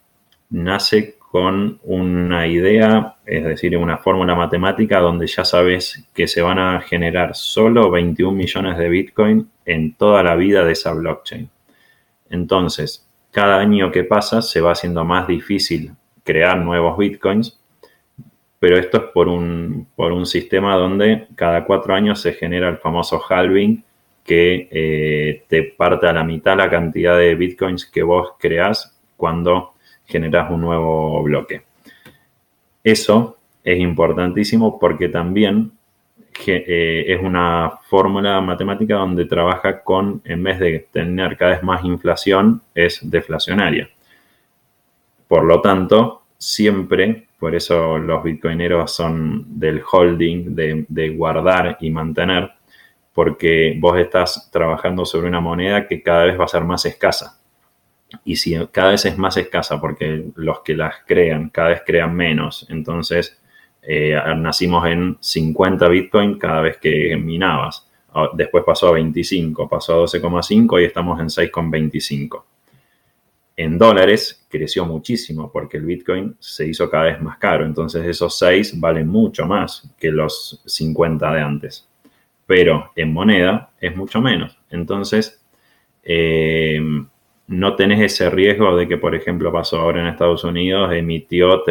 [0.51, 6.59] nace con una idea, es decir, una fórmula matemática donde ya sabes que se van
[6.59, 11.51] a generar solo 21 millones de Bitcoin en toda la vida de esa blockchain.
[12.31, 15.93] Entonces, cada año que pasa se va haciendo más difícil
[16.25, 17.61] crear nuevos Bitcoins
[18.59, 22.79] pero esto es por un, por un sistema donde cada cuatro años se genera el
[22.79, 23.83] famoso halving
[24.25, 29.75] que eh, te parte a la mitad la cantidad de bitcoins que vos creás cuando
[30.05, 31.62] generas un nuevo bloque.
[32.83, 35.73] Eso es importantísimo porque también
[36.47, 41.85] eh, es una fórmula matemática donde trabaja con, en vez de tener cada vez más
[41.85, 43.88] inflación, es deflacionaria.
[45.29, 52.51] Por lo tanto, siempre por eso los bitcoineros son del holding, de, guardar y mantener,
[53.12, 57.38] porque vos estás trabajando sobre una moneda que cada vez va a ser más escasa.
[58.25, 62.14] Y si cada vez es más escasa porque los que las crean cada vez crean
[62.14, 63.40] menos, entonces
[63.83, 67.90] eh, nacimos en 50 bitcoin cada vez que minabas.
[68.14, 72.44] Ah, después pasó a 25, pasó a 12,5 y estamos en 6,25
[73.57, 77.64] en dólares creció muchísimo porque el Bitcoin se hizo cada vez más caro.
[77.64, 81.88] Entonces esos 6 valen mucho más que los 50 de antes.
[82.47, 84.59] Pero en moneda es mucho menos.
[84.71, 85.42] Entonces
[86.03, 86.81] eh,
[87.49, 91.62] no tenés ese riesgo de que, por ejemplo, pasó ahora en Estados Unidos, emitió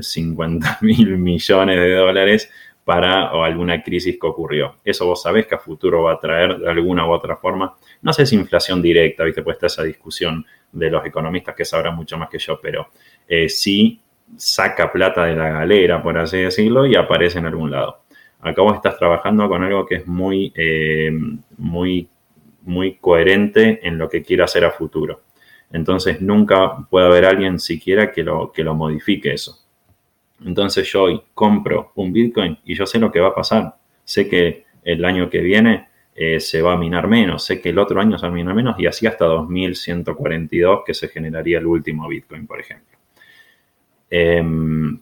[0.00, 2.50] 50 mil millones de dólares
[2.84, 4.76] para alguna crisis que ocurrió.
[4.84, 7.74] Eso vos sabés que a futuro va a traer de alguna u otra forma.
[8.02, 9.42] No sé si inflación directa, ¿viste?
[9.42, 12.88] Pues está esa discusión de los economistas que sabrán mucho más que yo, pero
[13.28, 14.00] eh, sí
[14.36, 18.02] saca plata de la galera, por así decirlo, y aparece en algún lado.
[18.40, 21.10] Acá vos estás trabajando con algo que es muy, eh,
[21.56, 22.08] muy,
[22.62, 25.22] muy coherente en lo que quiere hacer a futuro.
[25.72, 29.64] Entonces nunca puede haber alguien siquiera que lo, que lo modifique eso.
[30.44, 33.76] Entonces yo hoy compro un Bitcoin y yo sé lo que va a pasar.
[34.04, 37.78] Sé que el año que viene eh, se va a minar menos, sé que el
[37.78, 41.66] otro año se va a minar menos y así hasta 2142 que se generaría el
[41.66, 42.96] último Bitcoin, por ejemplo.
[44.08, 44.98] Em,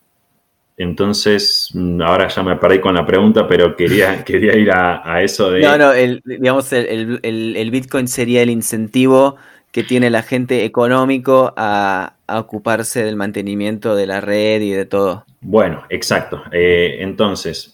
[0.77, 1.73] entonces,
[2.05, 5.61] ahora ya me perdí con la pregunta, pero quería, quería ir a, eso de...
[5.61, 9.37] No, no, digamos, el, el Bitcoin sería el incentivo
[9.75, 15.27] que tiene la gente económico a, ocuparse del mantenimiento de la red y de todo.
[15.41, 16.45] Bueno, exacto.
[16.53, 17.74] Eh, entonces,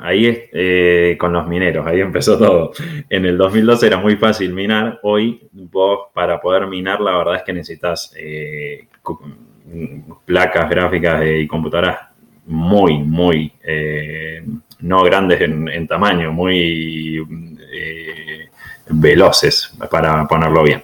[0.00, 2.72] ahí eh, con los mineros, ahí empezó todo.
[3.08, 5.00] En el 2012 era muy fácil minar.
[5.02, 8.86] Hoy vos para poder minar la verdad es que necesitas eh,
[10.24, 11.98] placas gráficas y computadoras
[12.46, 13.52] muy, muy,
[14.80, 17.24] no grandes en, en tamaño, muy
[18.88, 20.82] veloces, para ponerlo bien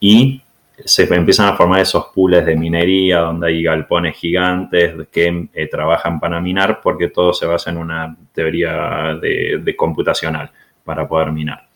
[0.00, 0.42] y
[0.84, 6.20] se empiezan a formar esos pools de minería donde hay galpones gigantes que eh, trabajan
[6.20, 10.50] para minar porque todo se basa en una teoría de, computacional
[10.84, 11.66] para poder minar.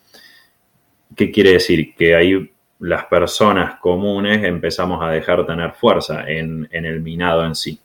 [1.16, 1.94] ¿Qué quiere decir?
[1.94, 7.78] Que ahí las personas comunes empezamos a dejar tener fuerza en, el minado en sí.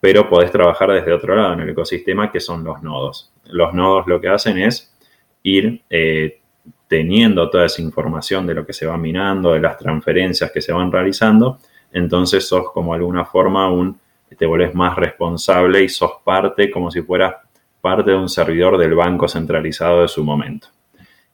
[0.00, 3.32] Pero podés trabajar desde otro lado en el ecosistema que son los nodos.
[3.46, 4.94] Los nodos lo que hacen es
[5.42, 6.40] ir eh,
[6.88, 10.72] teniendo toda esa información de lo que se va minando, de las transferencias que se
[10.72, 11.58] van realizando,
[11.92, 13.98] entonces sos como alguna forma un,
[14.36, 17.34] te volvés más responsable y sos parte como si fueras
[17.80, 20.68] parte de un servidor del banco centralizado de su momento.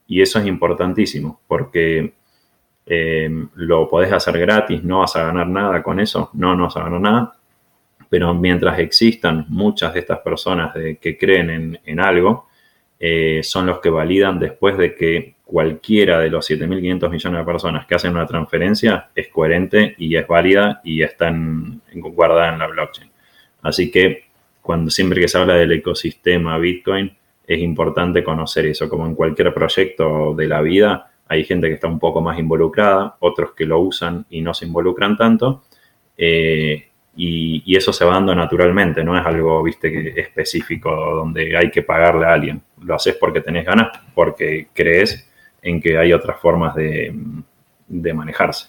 [0.07, 2.13] Y eso es importantísimo porque
[2.85, 6.77] eh, lo podés hacer gratis, no vas a ganar nada con eso, no, no vas
[6.77, 7.35] a ganar nada,
[8.09, 12.47] pero mientras existan muchas de estas personas que creen en, algo,
[12.99, 17.85] eh, son los que validan después de que cualquiera de los 7.500 millones de personas
[17.85, 21.31] que hacen una transferencia es coherente y es válida y está
[21.93, 23.11] guardada en la blockchain.
[23.61, 24.23] Así que
[24.63, 28.89] cuando siempre que se habla del ecosistema Bitcoin, es importante conocer eso.
[28.89, 33.17] Como en cualquier proyecto de la vida, hay gente que está un poco más involucrada,
[33.19, 35.65] otros que lo usan y no se involucran tanto.
[36.17, 41.83] Eh, y, eso se va dando naturalmente, no es algo, viste, específico donde hay que
[41.83, 42.59] pagarle a alguien.
[42.81, 45.29] Lo haces porque tenés ganas, porque crees
[45.63, 47.15] en que hay otras formas de,
[48.13, 48.67] manejarse.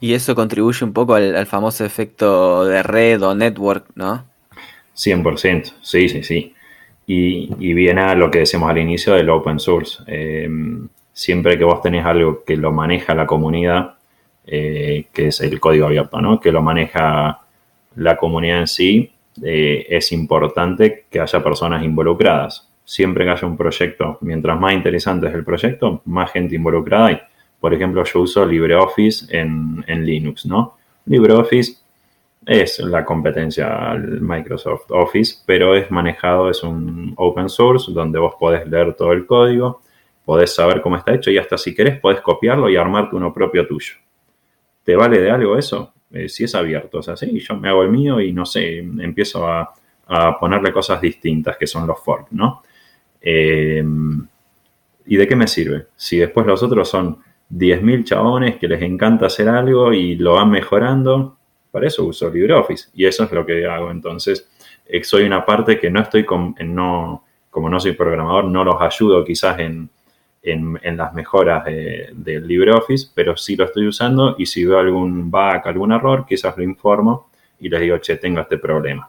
[0.00, 4.24] Y eso contribuye un poco al, famoso efecto de red o network, ¿no?
[4.96, 6.54] 100%, sí, sí, sí.
[7.06, 10.02] Y, viene a lo que decíamos al inicio del open source.
[10.06, 13.94] Em, siempre que vos tenés algo que lo maneja la comunidad,
[14.46, 16.40] eh, que es el código abierto, ¿no?
[16.40, 17.40] Que lo maneja
[17.96, 19.12] la comunidad en sí,
[19.42, 25.28] eh, es importante que haya personas involucradas siempre que haya un proyecto, mientras más interesante
[25.28, 27.20] es el proyecto, más gente involucrada hay.
[27.60, 30.76] Por ejemplo, yo uso LibreOffice en, en Linux, ¿no?
[31.06, 31.82] LibreOffice
[32.44, 38.34] es la competencia al Microsoft Office, pero es manejado, es un open source donde vos
[38.38, 39.82] podés leer todo el código,
[40.24, 43.66] podés saber cómo está hecho y hasta si querés podés copiarlo y armarte uno propio
[43.66, 43.94] tuyo.
[44.82, 45.92] ¿Te vale de algo eso?
[46.10, 48.78] Eh, si es abierto, o sea, sí, yo me hago el mío y no sé,
[48.78, 49.72] empiezo a,
[50.08, 52.62] a ponerle cosas distintas que son los forks, ¿no?
[53.22, 53.84] Eh,
[55.06, 55.86] ¿Y de qué me sirve?
[55.96, 57.18] Si después los otros son
[57.50, 61.36] 10.000 chabones que les encanta hacer algo y lo van mejorando,
[61.70, 62.90] para eso uso LibreOffice.
[62.94, 63.90] Y eso es lo que hago.
[63.90, 64.48] Entonces,
[64.86, 68.80] eh, soy una parte que no estoy con, no, como no soy programador, no los
[68.80, 69.90] ayudo quizás en,
[70.44, 75.92] las mejoras del LibreOffice, pero sí lo estoy usando y si veo algún bug, algún
[75.92, 77.30] error, quizás lo informo
[77.60, 79.08] y les digo, che, tengo este problema.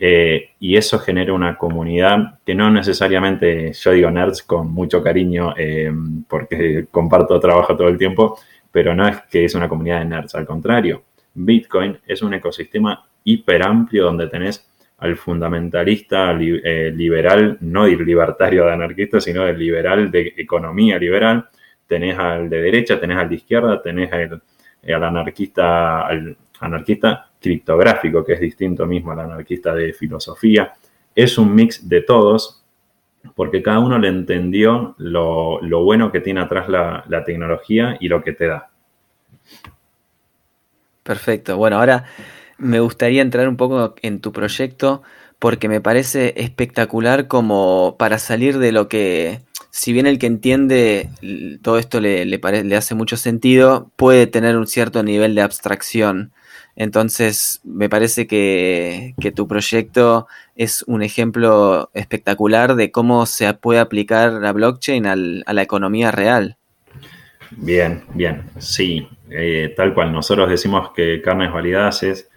[0.00, 5.54] Eh, y eso genera una comunidad que no necesariamente, yo digo nerds con mucho cariño,
[5.56, 5.92] eh,
[6.28, 8.38] porque comparto trabajo todo el tiempo,
[8.70, 11.02] pero no es que es una comunidad de nerds, al contrario,
[11.34, 14.64] Bitcoin es un ecosistema hiper amplio donde tenés
[14.98, 21.48] al fundamentalista eh, liberal, no libertario de anarquista, sino el liberal de economía liberal,
[21.88, 24.42] tenés al de derecha, tenés al de izquierda, tenés al,
[24.86, 30.74] al anarquista, al anarquista criptográfico, que es distinto mismo al anarquista de filosofía.
[31.14, 32.64] Es un mix de todos,
[33.34, 38.32] porque cada uno le entendió lo, bueno que tiene atrás la, tecnología y lo que
[38.32, 38.70] te da.
[41.02, 41.56] Perfecto.
[41.56, 42.04] Bueno, ahora
[42.58, 45.02] me gustaría entrar un poco en tu proyecto
[45.38, 51.08] porque me parece espectacular como para salir de lo que, si bien el que entiende
[51.62, 56.32] todo esto le, le hace mucho sentido, puede tener un cierto nivel de abstracción.
[56.80, 63.80] Entonces, me parece que, que, tu proyecto es un ejemplo espectacular de cómo se puede
[63.80, 66.56] aplicar la blockchain al, a la economía real.
[67.50, 70.12] Bien, bien, sí, eh, tal cual.
[70.12, 72.30] Nosotros decimos que carnes validadas es,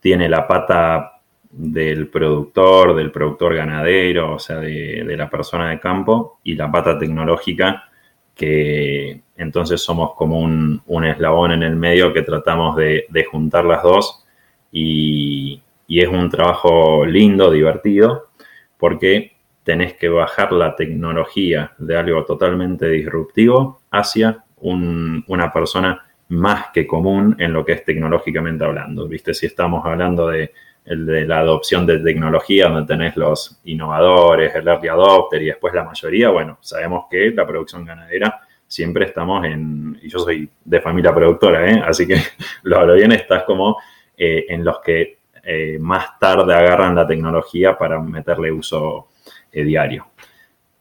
[0.00, 6.38] tiene la pata del productor, del productor ganadero, o sea, de, la persona de campo,
[6.44, 7.88] y la pata tecnológica,
[8.36, 14.24] que entonces somos como un, eslabón en el medio que tratamos de, juntar las dos,
[14.70, 18.28] y, es un trabajo lindo, divertido,
[18.76, 19.32] porque
[19.64, 27.36] tenés que bajar la tecnología de algo totalmente disruptivo hacia una persona más que común
[27.38, 29.08] en lo que es tecnológicamente hablando.
[29.08, 29.32] ¿Viste?
[29.32, 30.52] Si estamos hablando de
[30.86, 35.74] el de la adopción de tecnología, donde tenés los innovadores, el early adopter y después
[35.74, 40.80] la mayoría, bueno, sabemos que la producción ganadera siempre estamos en, y yo soy de
[40.80, 41.82] familia productora, ¿eh?
[41.84, 42.16] así que
[42.62, 43.76] lo hablo bien, estás como
[44.16, 49.08] eh, en los que eh, más tarde agarran la tecnología para meterle uso
[49.52, 50.08] diario.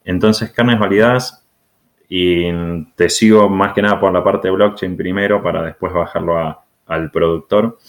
[0.03, 1.45] Entonces, carnes validadas,
[2.07, 2.51] y
[2.95, 7.11] te sigo más que nada por la parte de blockchain primero para después bajarlo al
[7.11, 7.79] productor.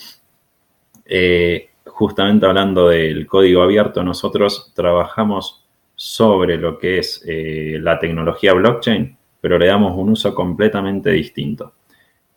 [1.05, 8.53] Eh, justamente hablando del código abierto, nosotros trabajamos sobre lo que es eh, la tecnología
[8.53, 11.73] blockchain, pero le damos un uso completamente distinto.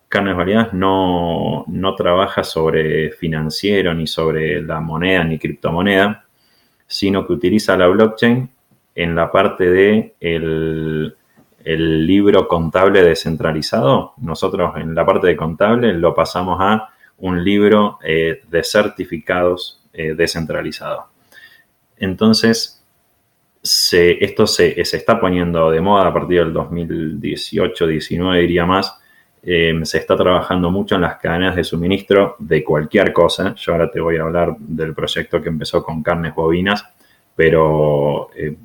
[0.08, 6.24] Carnes Variadas no, no trabaja sobre financiero, ni sobre la moneda, ni criptomoneda,
[6.86, 8.48] sino que utiliza la blockchain
[8.94, 14.14] en la parte de el libro contable descentralizado.
[14.22, 16.88] Nosotros en la parte de contable lo pasamos a
[17.20, 21.06] un libro eh, de certificados eh, descentralizado.
[21.96, 22.82] Entonces,
[23.62, 28.96] esto se, está poniendo de moda a partir del 2018, 19 diría más.
[29.42, 33.54] Em, se está trabajando mucho en las cadenas de suministro de cualquier cosa.
[33.54, 36.84] Yo ahora te voy a hablar del proyecto que empezó con carnes bovinas,
[37.34, 38.56] pero eh,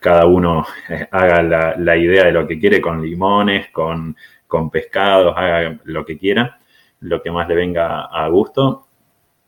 [0.00, 0.66] cada uno
[1.10, 1.42] haga
[1.76, 6.58] la, idea de lo que quiere con limones, con, con pescados, haga lo que quiera
[7.04, 8.86] lo que más le venga a gusto,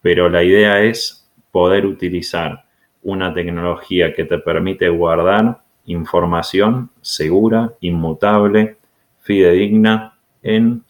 [0.02, 2.64] pero la idea es poder utilizar
[3.02, 8.76] una tecnología que te permite guardar información segura, inmutable,
[9.20, 10.84] fidedigna en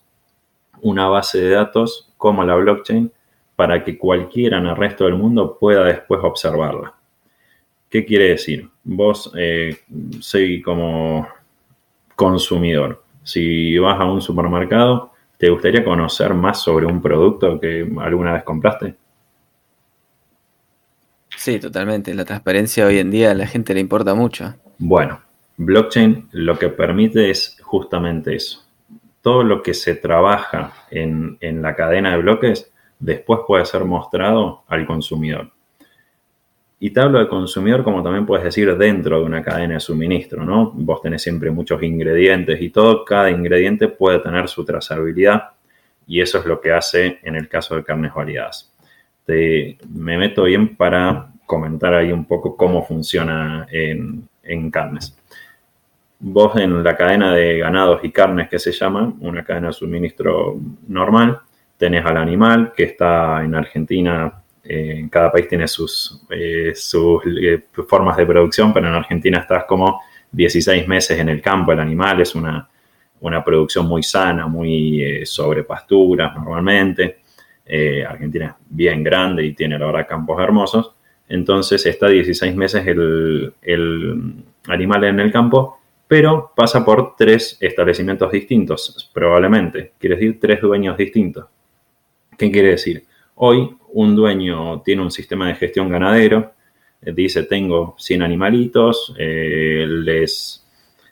[0.81, 3.13] una base de datos como la blockchain
[3.55, 6.95] para que cualquiera en el resto del mundo pueda después observarla.
[7.89, 8.69] ¿Qué quiere decir?
[8.83, 9.79] Vos eh,
[10.21, 11.29] soy como
[12.15, 13.05] consumidor.
[13.23, 18.45] Si vas a un supermercado, ¿Te gustaría conocer más sobre un producto que alguna vez
[18.45, 18.97] compraste?
[21.37, 22.15] Sí, totalmente.
[22.15, 24.55] La transparencia hoy en día a la gente le importa mucho.
[24.79, 25.21] Bueno,
[25.59, 28.65] blockchain lo que permite es justamente eso.
[29.21, 34.65] Todo lo que se trabaja en, en la cadena de bloques después puede ser mostrado
[34.69, 35.53] al consumidor.
[36.79, 40.45] Y te hablo de consumidor como también puedes decir dentro de una cadena de suministro,
[40.45, 40.73] ¿no?
[40.75, 45.51] Vos tenés siempre muchos ingredientes y todo, cada ingrediente puede tener su trazabilidad
[46.07, 48.73] y eso es lo que hace en el caso de carnes validadas.
[49.25, 55.17] Te, me meto bien para comentar ahí un poco cómo funciona en, en carnes.
[56.19, 60.57] Vos en la cadena de ganados y carnes que se llama, una cadena de suministro
[60.89, 61.41] normal,
[61.77, 67.65] tenés al animal que está en Argentina eh, cada país tiene sus, eh, sus eh,
[67.89, 70.03] formas de producción, pero en Argentina estás como
[70.33, 72.69] 16 meses en el campo, el animal es una,
[73.45, 77.23] producción muy sana, muy sobre pasturas normalmente.
[78.07, 80.93] Argentina es bien grande y tiene, la verdad, campos hermosos.
[81.29, 84.35] Entonces está 16 meses el, el
[84.69, 89.93] animal en el campo, pero pasa por tres establecimientos distintos, probablemente.
[89.99, 91.47] Quiere decir tres dueños distintos.
[92.39, 93.05] ¿Qué quiere decir?
[93.39, 96.55] Hoy un dueño tiene un sistema de gestión ganadero,
[97.03, 100.63] eh, dice tengo 100 animalitos, eh, les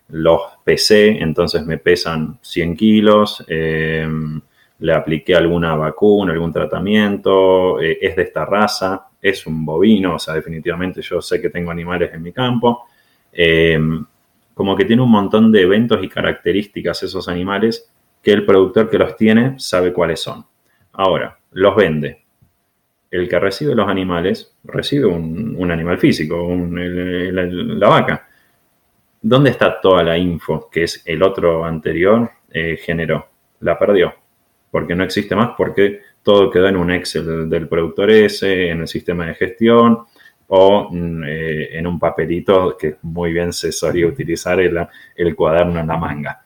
[0.09, 4.09] los pesé, entonces me pesan 100 kilos, eh,
[4.79, 10.35] le apliqué alguna vacuna, algún tratamiento, es de esta raza, es un bovino, o sea,
[10.35, 12.87] definitivamente yo sé que tengo animales en mi campo.
[14.55, 17.91] como que tiene un montón de eventos y características esos animales
[18.23, 20.45] que el productor que los tiene sabe cuáles son.
[20.93, 22.25] Ahora, los vende.
[23.11, 28.29] El que recibe los animales recibe un, animal físico, la, vaca.
[29.23, 33.29] ¿Dónde está toda la info que es el otro anterior eh, generó?
[33.61, 34.15] La perdió.
[34.71, 38.89] Porque no existe más, porque todo quedó en un Excel del productor ese, en el
[38.89, 40.01] sistema de gestión.
[40.49, 45.87] o mm, eh, en un papelito que muy bien se solía utilizar el, cuaderno en
[45.87, 46.43] la manga.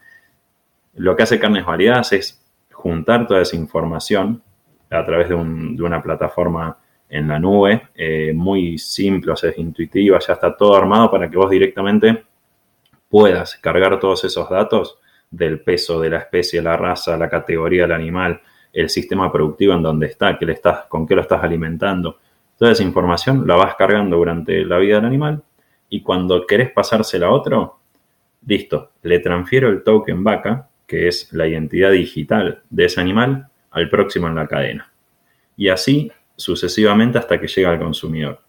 [0.96, 4.42] Lo que hace Carnes Variadas es juntar toda esa información
[4.90, 6.78] a través de, una plataforma
[7.08, 11.30] en la nube, eh, muy simple, o sea, es intuitiva, ya está todo armado para
[11.30, 12.24] que vos directamente
[13.08, 14.98] puedas cargar todos esos datos
[15.30, 18.40] del peso de la especie, la raza, la categoría del animal,
[18.72, 22.18] el sistema productivo en donde está, le estás, con qué lo estás alimentando.
[22.56, 25.42] Toda esa información la vas cargando durante la vida del animal
[25.88, 27.78] y cuando querés pasársela a otro,
[28.46, 33.48] listo, le transfiero el token vaca, que es la identidad digital de ese animal,
[33.78, 34.90] al próximo en la cadena.
[35.56, 38.40] Y así sucesivamente hasta que llega al consumidor.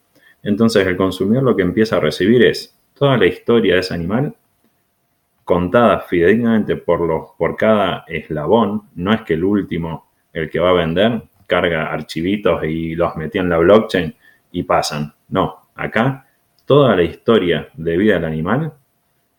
[0.43, 4.35] Entonces el consumidor lo que empieza a recibir es toda la historia de ese animal
[5.43, 8.83] contada fidedignamente por, los, por cada eslabón.
[8.93, 13.41] No es que el último, el que va a vender, carga archivitos y los metió
[13.41, 14.15] en la blockchain
[14.51, 15.11] y pasan.
[15.29, 16.27] No, acá
[16.65, 18.73] toda la historia de vida del animal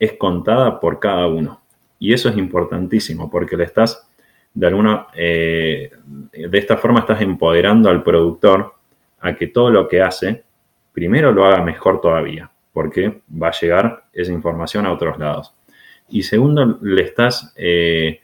[0.00, 1.60] es contada por cada uno.
[2.00, 4.09] Y eso es importantísimo porque le estás
[4.54, 5.90] de alguna, eh,
[6.32, 8.74] de esta forma estás empoderando al productor
[9.20, 10.44] a que todo lo que hace,
[10.92, 15.54] primero lo haga mejor todavía, porque va a llegar esa información a otros lados.
[16.08, 18.20] Y segundo, le estás eh,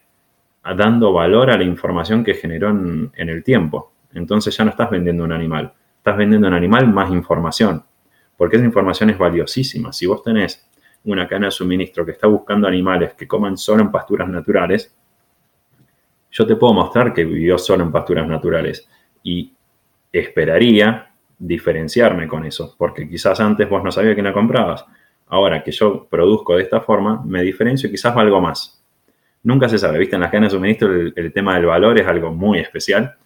[0.76, 3.92] dando valor a la información que generó en, el tiempo.
[4.12, 7.84] Entonces ya no estás vendiendo un animal, estás vendiendo un animal más información,
[8.36, 9.92] porque esa información es valiosísima.
[9.92, 10.66] Si vos tenés
[11.04, 14.92] una cadena de suministro que está buscando animales que coman solo en pasturas naturales,
[16.36, 18.86] yo te puedo mostrar que vivió solo en pasturas naturales
[19.22, 19.54] y
[20.12, 24.84] esperaría diferenciarme con eso, porque quizás antes vos no sabías que la comprabas.
[25.28, 28.82] Ahora que yo produzco de esta forma, me diferencio y quizás valgo más.
[29.44, 32.30] Nunca se sabe, viste, en las cadenas de suministro el, tema del valor es algo
[32.30, 33.16] muy especial,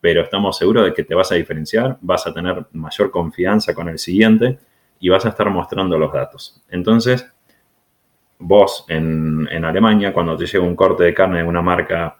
[0.00, 3.88] pero estamos seguros de que te vas a diferenciar, vas a tener mayor confianza con
[3.88, 4.58] el siguiente
[4.98, 6.60] y vas a estar mostrando los datos.
[6.68, 7.32] Entonces,
[8.40, 12.18] vos en, en Alemania, cuando te llega un corte de carne de una marca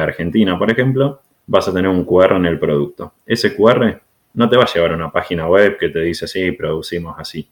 [0.00, 3.14] Argentina, por ejemplo, vas a tener un QR en el producto.
[3.24, 4.00] Ese QR
[4.34, 7.48] no te va a llevar a una página web que te dice, sí, producimos así.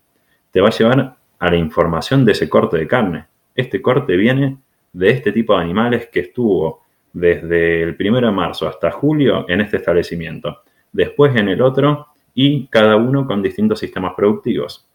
[0.50, 3.26] Te va a llevar a la información de ese corte de carne.
[3.54, 4.58] Este corte viene
[4.92, 9.60] de este tipo de animales que estuvo desde el 1 de marzo hasta julio en
[9.60, 10.62] este establecimiento,
[10.92, 14.86] después en el otro y cada uno con distintos sistemas productivos.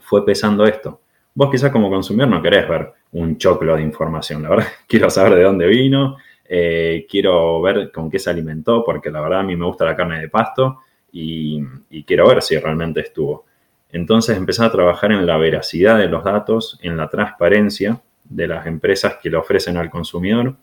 [0.00, 1.00] Fue pesando esto.
[1.34, 5.36] Vos quizás como consumidor no querés ver un choclo de información, la verdad, quiero saber
[5.36, 6.16] de dónde vino,
[6.48, 9.96] eh, quiero ver con qué se alimentó, porque la verdad a mí me gusta la
[9.96, 10.80] carne de pasto
[11.12, 11.62] y,
[12.06, 13.46] quiero ver si realmente estuvo.
[13.90, 18.66] Entonces empezar a trabajar en la veracidad de los datos, en la transparencia de las
[18.66, 20.56] empresas que le ofrecen al consumidor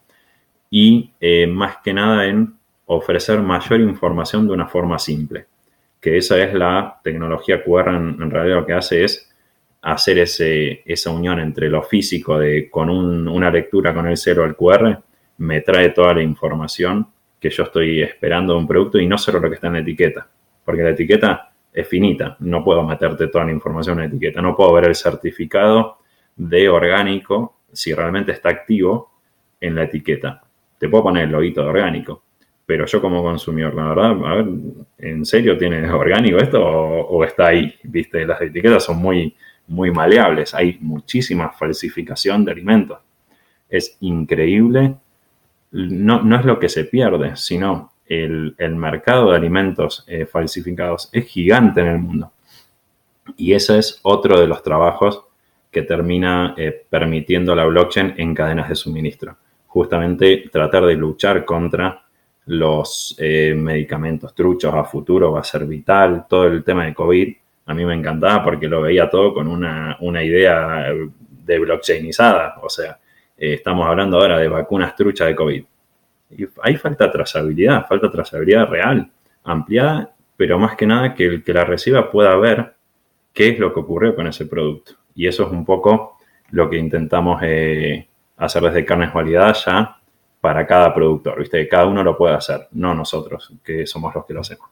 [0.69, 2.55] y eh, más que nada en
[2.85, 5.47] ofrecer mayor información de una forma simple.
[5.99, 9.33] Que esa es la tecnología QR, en, realidad lo que hace es
[9.81, 14.55] hacer ese, esa unión entre lo físico de con una lectura con el cero al
[14.55, 15.01] QR
[15.43, 17.05] me trae toda la información
[17.39, 19.79] que yo estoy esperando de un producto y no solo lo que está en la
[19.79, 20.25] etiqueta,
[20.63, 24.55] porque la etiqueta es finita, no puedo meterte toda la información en la etiqueta, no
[24.55, 25.97] puedo ver el certificado
[26.37, 29.11] de orgánico si realmente está activo
[29.59, 30.43] en la etiqueta.
[30.77, 32.23] Te puedo poner el loguito de orgánico,
[32.65, 34.45] pero yo como consumidor, la verdad, a ver,
[34.99, 37.75] ¿en serio tiene orgánico esto o, está ahí?
[37.83, 39.35] Viste, las etiquetas son muy,
[39.67, 42.99] muy maleables, hay muchísima falsificación de alimentos.
[43.67, 44.95] Es increíble
[45.73, 51.81] no, es lo que se pierde, sino el, mercado de alimentos eh, falsificados es gigante
[51.81, 52.31] en el mundo.
[53.37, 55.23] Y ese es otro de los trabajos
[55.71, 59.37] que termina eh, permitiendo la blockchain en cadenas de suministro.
[59.65, 62.03] Justamente tratar de luchar contra
[62.45, 66.25] los eh, medicamentos truchos a futuro va a ser vital.
[66.29, 67.33] Todo el tema de COVID
[67.65, 70.93] a mí me encantaba porque lo veía todo con una, una idea
[71.45, 72.59] de blockchainizada.
[72.61, 72.99] O sea,
[73.43, 75.65] eh, estamos hablando ahora de vacunas truchas de COVID.
[76.29, 79.11] Y ahí falta trazabilidad, falta trazabilidad real,
[79.43, 82.73] ampliada, pero más que nada que el que la reciba pueda ver
[83.33, 84.93] qué es lo que ocurrió con ese producto.
[85.13, 86.19] Y eso es un poco
[86.51, 89.97] lo que intentamos eh, hacer desde Carnes Validadas ya
[90.39, 91.57] para cada productor, ¿viste?
[91.57, 94.69] Que cada uno lo puede hacer, no nosotros, que somos los que lo hacemos.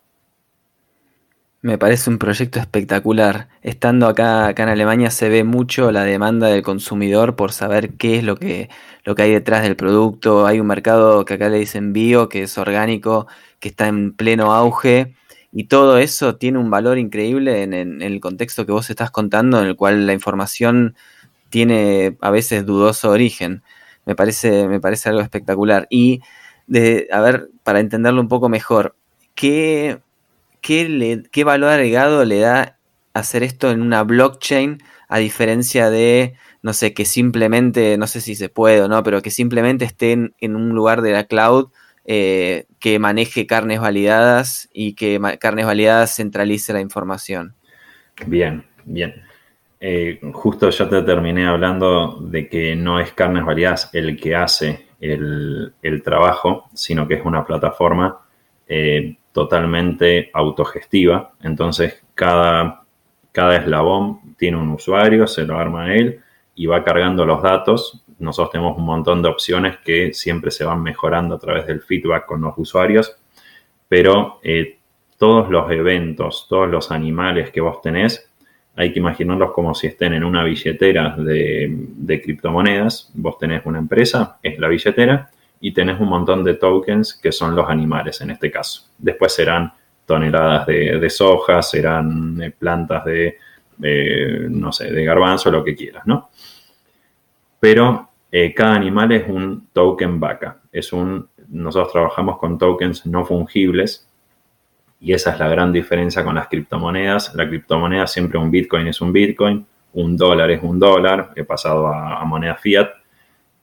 [1.63, 3.47] Me parece un proyecto espectacular.
[3.61, 8.17] Estando acá, acá en Alemania se ve mucho la demanda del consumidor por saber qué
[8.17, 8.69] es lo que,
[9.03, 10.47] lo que hay detrás del producto.
[10.47, 13.27] Hay un mercado que acá le dicen bio, que es orgánico,
[13.59, 15.13] que está en pleno auge.
[15.51, 19.59] Y todo eso tiene un valor increíble en, en el contexto que vos estás contando,
[19.61, 20.95] en el cual la información
[21.49, 23.63] tiene a veces dudoso origen.
[24.05, 25.85] Me parece, me parece algo espectacular.
[25.91, 26.21] Y
[26.65, 28.95] de, a ver, para entenderlo un poco mejor,
[29.35, 29.99] ¿qué
[30.61, 32.77] ¿qué, ¿qué valor agregado le da
[33.13, 38.35] hacer esto en una blockchain a diferencia de, no sé, que simplemente, no sé si
[38.35, 41.69] se puede o no, pero que simplemente estén en un lugar de la cloud
[42.05, 47.55] eh, que maneje carnes validadas y que carnes validadas centralice la información.
[48.25, 49.23] Bien, bien.
[49.79, 54.87] Eh, justo yo te terminé hablando de que no es carnes validadas el que hace
[54.99, 58.21] el, trabajo, sino que es una plataforma
[58.67, 61.33] eh, totalmente autogestiva.
[61.41, 62.83] Entonces, cada,
[63.31, 66.21] cada eslabón tiene un usuario, se lo arma él
[66.55, 68.03] y va cargando los datos.
[68.19, 72.25] Nosotros tenemos un montón de opciones que siempre se van mejorando a través del feedback
[72.25, 73.17] con los usuarios,
[73.87, 74.77] pero eh,
[75.17, 78.31] todos los eventos, todos los animales que vos tenés,
[78.75, 83.11] hay que imaginarlos como si estén en una billetera de, criptomonedas.
[83.13, 85.29] Vos tenés una empresa, es la billetera,
[85.61, 88.89] y tenés un montón de tokens que son los animales en este caso.
[88.97, 89.71] Después serán
[90.05, 93.37] toneladas de, soja, serán eh, plantas de,
[94.49, 96.29] no sé, de garbanzo, lo que quieras, ¿no?
[97.59, 100.61] Pero eh, cada animal es un token vaca.
[100.71, 104.07] Es un, nosotros trabajamos con tokens no fungibles
[104.99, 107.33] y esa es la gran diferencia con las criptomonedas.
[107.35, 111.87] La criptomoneda siempre un Bitcoin es un Bitcoin, un dólar es un dólar, he pasado
[111.87, 112.89] a, moneda fiat.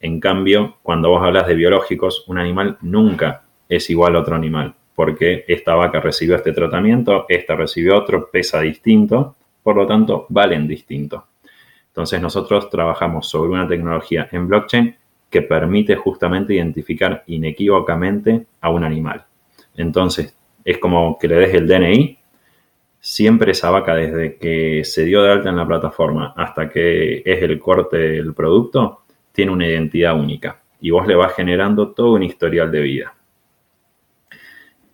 [0.01, 4.75] En cambio, cuando vos hablas de biológicos, un animal nunca es igual a otro animal,
[4.95, 10.69] porque esta vaca recibió este tratamiento, esta recibió otro, pesa distinto, por lo tanto, valen
[10.69, 11.27] distinto.
[11.89, 14.97] Entonces nosotros trabajamos sobre una tecnología en blockchain
[15.29, 19.27] que permite justamente identificar inequívocamente a un animal.
[19.77, 22.19] Entonces, es como que le des el DNI.
[23.01, 27.43] Siempre esa vaca, desde que se dio de alta en la plataforma hasta que es
[27.43, 29.03] el corte del producto,
[29.39, 30.61] tiene una identidad única.
[30.81, 33.15] Y vos le vas generando todo un historial de vida.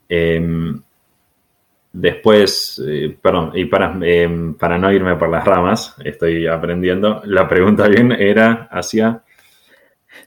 [0.06, 0.82] Em,
[1.90, 7.48] después, eh, perdón, y para, em, para no irme por las ramas, estoy aprendiendo, la
[7.48, 9.22] pregunta bien era hacia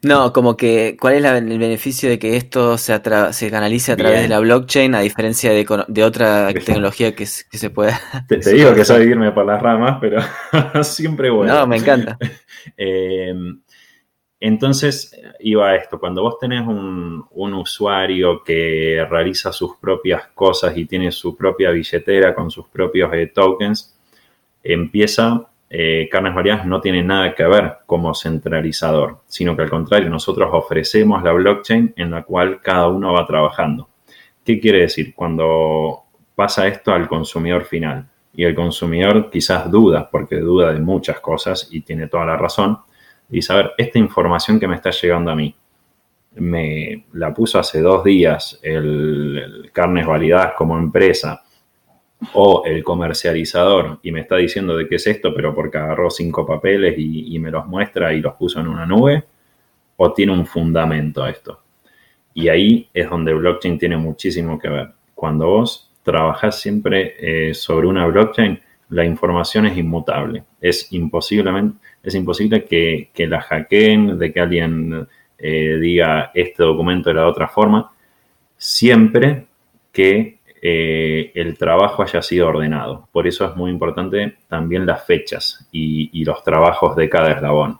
[0.04, 3.00] no, como que, ¿cuál es el beneficio de que esto se,
[3.32, 8.00] se canalice a través de la blockchain a diferencia de, otra tecnología que, se pueda...
[8.28, 10.22] Te, digo que soy irme por las ramas, pero
[10.84, 11.54] siempre bueno.
[11.54, 12.18] No, me encanta.
[14.40, 20.86] Entonces, iba esto, cuando vos tenés un, un, usuario que realiza sus propias cosas y
[20.86, 23.98] tiene su propia billetera con sus propios eh, tokens,
[24.64, 30.10] empieza eh, Carnes Variadas no tiene nada que ver como centralizador, sino que al contrario,
[30.10, 33.90] nosotros ofrecemos la blockchain en la cual cada uno va trabajando.
[34.46, 35.14] ¿Qué quiere decir?
[35.14, 36.04] Cuando
[36.36, 41.68] pasa esto al consumidor final y el consumidor quizás duda, porque duda de muchas cosas
[41.72, 42.78] y tiene toda la razón,
[43.30, 45.56] y saber, esta información que me está llegando a mí,
[46.36, 51.44] me la puso hace dos días el Carnes Validadas como empresa,
[52.34, 56.46] o el comercializador y me está diciendo de qué es esto, pero porque agarró cinco
[56.46, 59.24] papeles y, me los muestra y los puso en una nube,
[59.98, 61.62] o tiene un fundamento esto.
[62.34, 64.90] Y ahí es donde blockchain tiene muchísimo que ver.
[65.16, 68.60] Cuando vos trabajás siempre eh, sobre una blockchain,
[68.90, 70.44] la información es inmutable.
[70.62, 75.08] Es, es imposible que, la hackeen, de que alguien
[75.38, 77.92] eh, diga este documento de la otra forma,
[78.58, 79.48] siempre
[79.92, 83.08] que eh, el trabajo haya sido ordenado.
[83.12, 87.80] Por eso es muy importante también las fechas y, los trabajos de cada eslabón.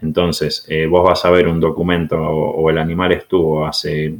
[0.00, 4.14] Entonces, eh, vos vas a ver un documento o, el animal estuvo hace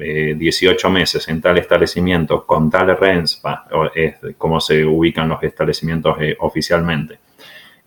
[0.00, 6.16] 18 eh, meses en tal establecimiento con tal RENSPA, es como se ubican los establecimientos
[6.38, 7.18] oficialmente.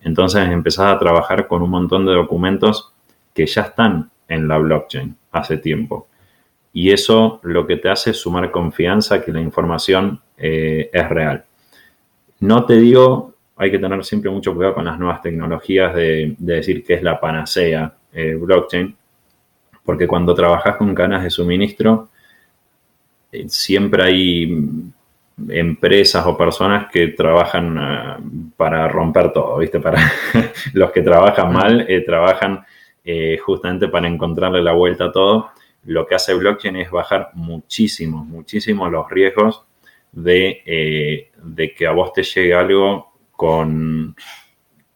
[0.02, 2.92] Entonces empezás a trabajar con un montón de documentos
[3.34, 6.08] que ya están en la blockchain hace tiempo
[6.74, 11.44] y eso lo que te hace es sumar confianza que la información eh, es real.
[12.40, 16.84] No te digo, hay que tener siempre mucho cuidado con las nuevas tecnologías de, decir
[16.84, 18.94] que es la panacea eh, blockchain,
[19.84, 22.08] porque cuando trabajas con cadenas de suministro,
[23.32, 24.66] eh, siempre hay
[25.48, 29.80] empresas o personas que trabajan para romper todo, ¿viste?
[29.80, 30.00] Para
[30.72, 32.64] los que trabajan mal, trabajan
[33.44, 35.50] justamente para encontrarle la vuelta a todo
[35.86, 39.64] lo que hace blockchain es bajar muchísimo, muchísimo los riesgos
[40.12, 41.30] de, eh,
[41.76, 44.14] que a vos te llegue algo con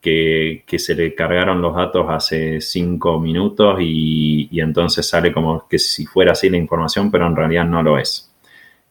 [0.01, 6.07] que, se le cargaron los datos hace cinco minutos y, entonces sale como que si
[6.07, 8.33] fuera así la información, pero en realidad no lo es.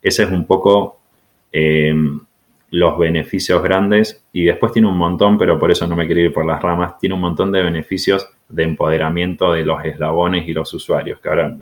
[0.01, 0.99] Ese es un poco
[1.51, 1.93] eh,
[2.71, 6.33] los beneficios grandes y después tiene un montón, pero por eso no me quiero ir
[6.33, 10.73] por las ramas, tiene un montón de beneficios de empoderamiento de los eslabones y los
[10.73, 11.55] usuarios, que ahora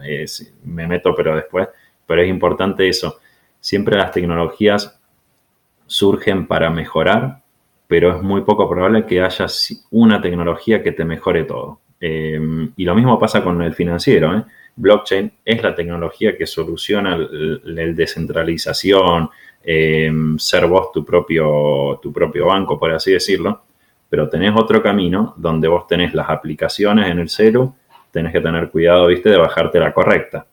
[0.63, 1.67] me meto pero después,
[2.05, 3.19] pero es importante eso.
[3.59, 4.99] Siempre las tecnologías
[5.87, 7.41] surgen para mejorar,
[7.87, 9.45] pero es muy poco probable que haya
[9.91, 11.79] una tecnología que te mejore todo.
[11.99, 14.35] Em, y lo mismo pasa con el financiero.
[14.37, 14.43] ¿eh?
[14.75, 19.29] Blockchain es la tecnología que soluciona la descentralización,
[19.63, 23.63] em, ser vos tu propio, tu propio banco, por así decirlo,
[24.09, 27.73] pero tenés otro camino donde vos tenés las aplicaciones en el celu,
[28.11, 30.45] tenés que tener cuidado, viste, de bajarte la correcta.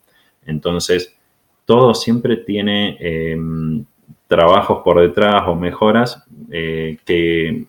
[0.47, 1.16] Entonces,
[1.64, 3.85] todo siempre tiene em,
[4.26, 7.67] trabajos por detrás o mejoras eh, que,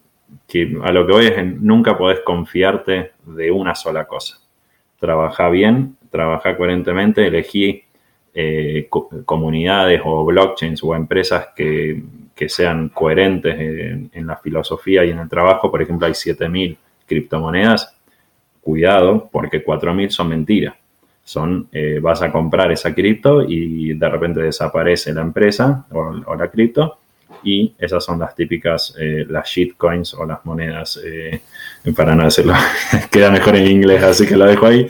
[0.83, 4.39] a lo que voy es nunca podés confiarte de una sola cosa.
[4.99, 7.83] Trabaja bien, trabaja coherentemente, elegí
[8.33, 8.87] eh,
[9.25, 12.03] comunidades o blockchains o empresas que,
[12.45, 15.71] sean coherentes en, en, la filosofía y en el trabajo.
[15.71, 16.75] Por ejemplo, hay 7.000
[17.07, 17.97] criptomonedas.
[18.59, 20.75] Cuidado, porque 4.000 son mentiras
[21.23, 26.49] son, eh, vas a comprar esa cripto y de repente desaparece la empresa o, la
[26.49, 26.99] cripto
[27.43, 31.41] y esas son las típicas, eh, las shitcoins o las monedas, eh,
[31.95, 32.53] para no decirlo,
[33.11, 34.87] queda mejor en inglés, así que lo dejo ahí,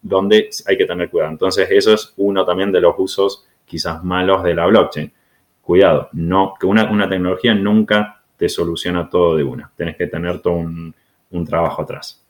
[0.00, 1.32] donde hay que tener cuidado.
[1.32, 5.12] Entonces eso es uno también de los usos quizás malos de la blockchain.
[5.62, 10.40] Cuidado, no, que una, una tecnología nunca te soluciona todo de una, tienes que tener
[10.40, 10.94] todo un,
[11.30, 12.22] un trabajo atrás.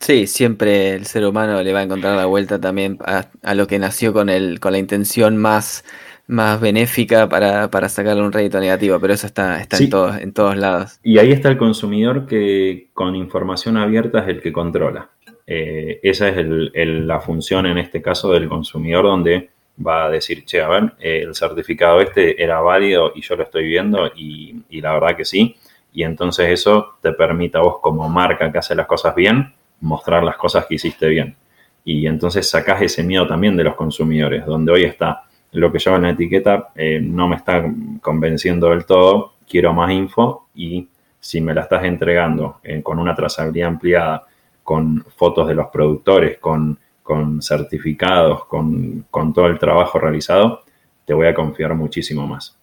[0.00, 3.78] Sí, siempre el ser humano le va a encontrar la vuelta también a, lo que
[3.78, 5.84] nació con el, con la intención más,
[6.28, 10.32] más benéfica para, para sacarle un rédito negativo, pero eso está, está en, todos, en
[10.32, 11.00] todos lados.
[11.02, 15.08] Y ahí está el consumidor que con información abierta es el que controla.
[15.46, 19.48] Eh, esa es la función en este caso del consumidor donde
[19.84, 23.64] va a decir, che, a ver, el certificado este era válido y yo lo estoy
[23.64, 25.56] viendo y, y la verdad que sí.
[25.94, 30.22] Y entonces eso te permite a vos como marca que hace las cosas bien, mostrar
[30.22, 31.36] las cosas que hiciste bien.
[31.84, 35.96] Y entonces sacás ese miedo también de los consumidores, donde hoy está lo que yo
[35.96, 37.64] en la etiqueta eh, no me está
[38.00, 40.88] convenciendo del todo, quiero más info y
[41.20, 44.26] si me la estás entregando eh, con una trazabilidad ampliada,
[44.62, 50.60] con fotos de los productores, con, con certificados, con, con todo el trabajo realizado,
[51.04, 52.58] te voy a confiar muchísimo más.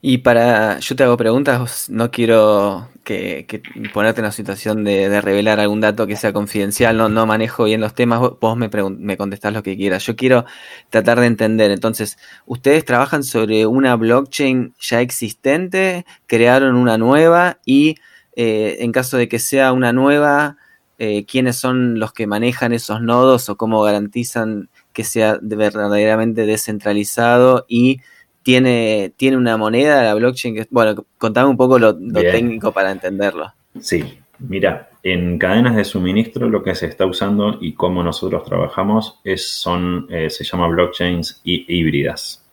[0.00, 3.46] Y para, yo te hago preguntas, no quiero que,
[3.92, 7.80] ponerte en una situación de, revelar algún dato que sea confidencial, no, no manejo bien
[7.80, 10.06] los temas, vos me, me contestás lo que quieras.
[10.06, 10.44] Yo quiero
[10.88, 17.96] tratar de entender, entonces, ustedes trabajan sobre una blockchain ya existente, crearon una nueva y
[18.36, 20.58] eh, en caso de que sea una nueva,
[20.98, 27.66] eh, ¿quiénes son los que manejan esos nodos o cómo garantizan que sea verdaderamente descentralizado
[27.68, 28.00] y
[28.42, 33.52] tiene, tiene una moneda, la blockchain, que, bueno, contame un poco lo, técnico para entenderlo.
[33.80, 39.20] Sí, mira, en cadenas de suministro lo que se está usando y cómo nosotros trabajamos
[39.24, 42.44] es, son, eh, se llama blockchains híbridas.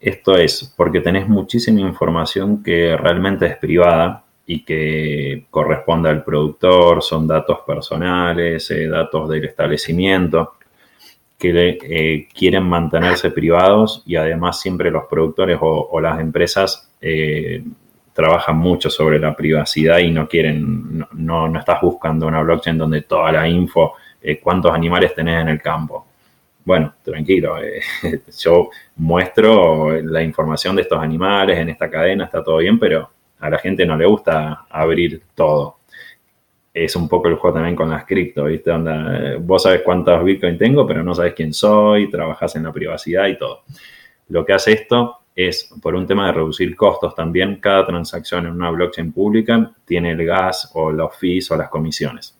[0.00, 7.02] Esto es porque tenés muchísima información que realmente es privada y que corresponde al productor,
[7.02, 10.54] son datos personales, eh, datos del establecimiento
[11.38, 17.62] que eh, quieren mantenerse privados y además siempre los productores o, las empresas eh,
[18.12, 23.02] trabajan mucho sobre la privacidad y no quieren, no, no, estás buscando una blockchain donde
[23.02, 26.06] toda la info, eh, cuántos animales tenés en el campo.
[26.64, 27.56] Bueno, tranquilo,
[28.40, 33.10] yo muestro la información de estos animales en esta cadena, está todo bien, pero
[33.40, 35.78] a la gente no le gusta abrir todo
[36.74, 38.72] es un poco el juego también con las cripto, ¿viste?
[38.72, 43.28] Onda, vos sabes cuántos Bitcoin tengo, pero no sabes quién soy, trabajas en la privacidad
[43.28, 43.62] y todo.
[44.28, 48.52] Lo que hace esto es, por un tema de reducir costos también, cada transacción en
[48.52, 52.36] una blockchain pública tiene el gas o los fees o las comisiones.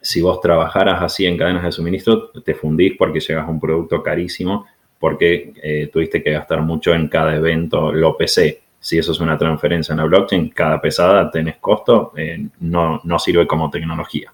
[0.00, 4.02] Si vos trabajaras así en cadenas de suministro, te fundís porque llegas a un producto
[4.02, 4.66] carísimo
[4.98, 9.36] porque eh, tuviste que gastar mucho en cada evento, lo PC si eso es una
[9.36, 14.32] transferencia en la blockchain, cada pesada tenés costo, eh, no, no sirve como tecnología.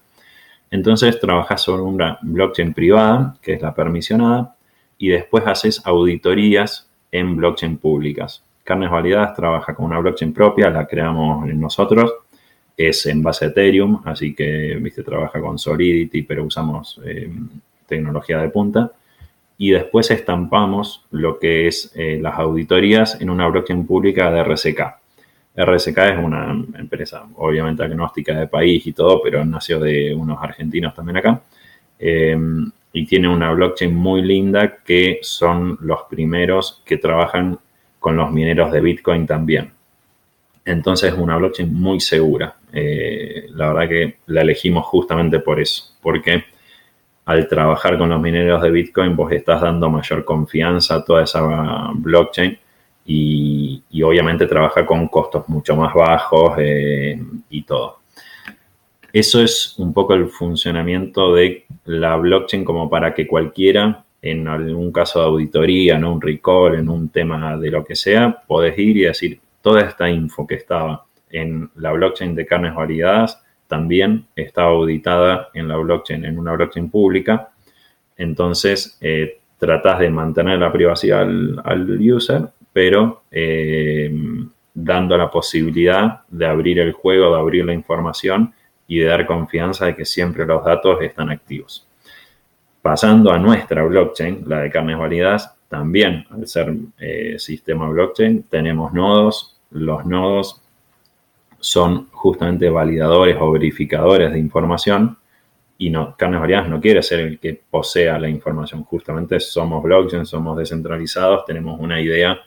[0.71, 4.55] Entonces trabajas sobre una blockchain privada, que es la permisionada,
[4.97, 8.41] y después haces auditorías en blockchain públicas.
[8.63, 12.13] Carnes Validadas trabaja con una blockchain propia, la creamos nosotros,
[12.75, 17.29] es en base a Ethereum, así que viste, trabaja con Solidity, pero usamos eh,
[17.85, 18.91] tecnología de punta
[19.57, 24.81] y después estampamos lo que es eh, las auditorías en una blockchain pública de RSK.
[25.55, 30.93] RSK es una empresa obviamente agnóstica de país y todo, pero nació de unos argentinos
[30.93, 31.41] también acá.
[31.97, 37.57] Em, y tiene una blockchain muy linda que son los primeros que trabajan
[37.99, 39.71] con los mineros de Bitcoin también.
[40.63, 42.55] Entonces es una blockchain muy segura.
[42.71, 46.43] Eh, la verdad que la elegimos justamente por eso, porque
[47.27, 51.91] al trabajar con los mineros de Bitcoin, vos estás dando mayor confianza a toda esa
[51.93, 52.57] blockchain
[53.05, 57.99] y, obviamente trabaja con costos mucho más bajos eh, y todo.
[59.11, 64.93] Eso es un poco el funcionamiento de la blockchain como para que cualquiera, en algún
[64.93, 66.13] caso de auditoría, ¿no?
[66.13, 70.09] un recall, en un tema de lo que sea, podés ir y decir, toda esta
[70.09, 76.25] info que estaba en la blockchain de carnes validadas también estaba auditada en la blockchain,
[76.25, 77.49] en una blockchain pública.
[78.15, 84.11] Entonces, eh, tratas de mantener la privacidad al, user, pero eh,
[84.73, 88.53] dando la posibilidad de abrir el juego, de abrir la información
[88.87, 91.87] y de dar confianza de que siempre los datos están activos.
[92.81, 98.93] Pasando a nuestra blockchain, la de carnes validadas, también al ser eh, sistema blockchain tenemos
[98.93, 99.59] nodos.
[99.71, 100.61] Los nodos
[101.59, 105.17] son justamente validadores o verificadores de información
[105.77, 108.83] y no, Carnes Variadas no quiere ser el que posea la información.
[108.83, 112.39] Justamente somos blockchain, somos descentralizados, tenemos una idea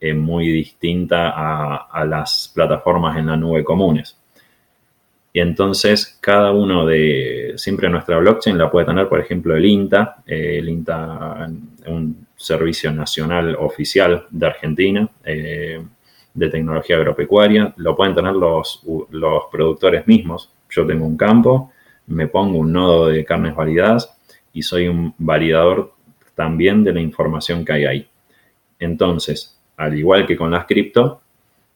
[0.00, 4.18] eh, muy distinta a, las plataformas en la nube comunes.
[5.32, 10.16] Y entonces cada uno de, siempre nuestra blockchain la puede tener, por ejemplo, el INTA,
[10.26, 11.48] eh, el INTA,
[11.86, 15.08] un servicio nacional oficial de Argentina.
[15.24, 15.80] Eh,
[16.34, 20.50] de tecnología agropecuaria, lo pueden tener los, los productores mismos.
[20.70, 21.72] Yo tengo un campo,
[22.06, 24.16] me pongo un nodo de carnes validadas
[24.52, 25.92] y soy un validador
[26.34, 28.08] también de la información que hay ahí.
[28.78, 31.20] Entonces, al igual que con las cripto,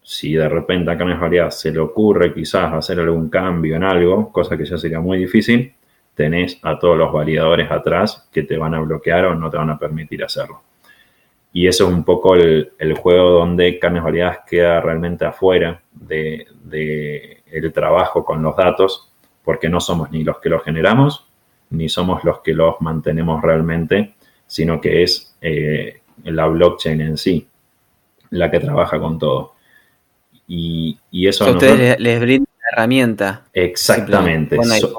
[0.03, 4.33] si de repente a carnes validadas se le ocurre quizás hacer algún cambio en algo,
[4.33, 5.75] cosa que ya sería muy difícil,
[6.15, 9.71] tenés a todos los validadores atrás que te van a bloquear o no te van
[9.71, 10.63] a permitir hacerlo.
[11.53, 12.71] Y eso es un poco el,
[13.01, 19.11] juego donde carnes variadas queda realmente afuera del de, el trabajo con los datos,
[19.43, 21.27] porque no somos ni los que los generamos,
[21.71, 24.15] ni somos los que los mantenemos realmente,
[24.47, 27.49] sino que es eh, la blockchain en sí
[28.31, 29.55] la que trabaja con todo.
[30.49, 31.45] Y, eso...
[31.45, 33.45] A ustedes les brinda herramienta.
[33.53, 34.59] Exactamente.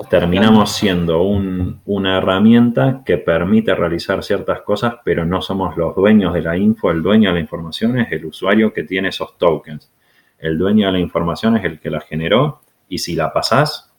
[0.09, 6.41] terminamos siendo una herramienta que permite realizar ciertas cosas, pero no somos los dueños de
[6.41, 6.91] la info.
[6.91, 9.91] El dueño de la información es el usuario que tiene esos tokens.
[10.39, 13.91] El dueño de la información es el que la generó y si la pasás,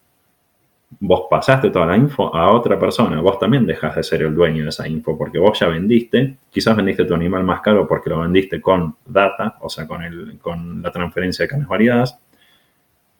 [1.01, 3.21] vos pasaste toda la info a otra persona.
[3.21, 6.39] Vos también dejas de ser el dueño de esa info porque vos ya vendiste.
[6.49, 10.39] Quizás vendiste tu animal más caro porque lo vendiste con data, o sea, con, el,
[10.41, 12.19] con la transferencia de carnes variadas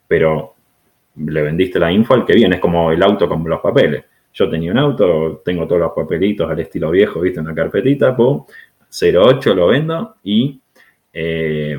[0.09, 0.55] pero
[1.17, 4.05] le vendiste la info al que viene, es como el auto con los papeles.
[4.33, 8.45] Yo tenía un auto, tengo todos los papelitos al estilo viejo, viste, una carpetita, pum,
[8.91, 10.61] 08 lo vendo y
[11.13, 11.79] eh,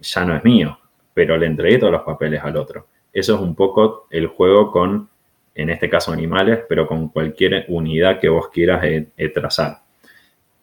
[0.00, 0.78] ya no es mío,
[1.12, 2.86] pero le entregué todos los papeles al otro.
[3.12, 5.08] Eso es un poco el juego con,
[5.54, 9.78] en este caso, animales, pero con cualquier unidad que vos quieras eh, eh, trazar.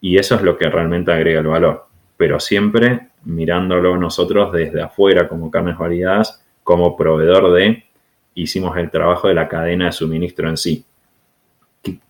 [0.00, 1.86] Y eso es lo que realmente agrega el valor,
[2.16, 7.84] pero siempre mirándolo nosotros desde afuera como carnes variadas como proveedor de,
[8.34, 10.84] hicimos el trabajo de la cadena de suministro en sí.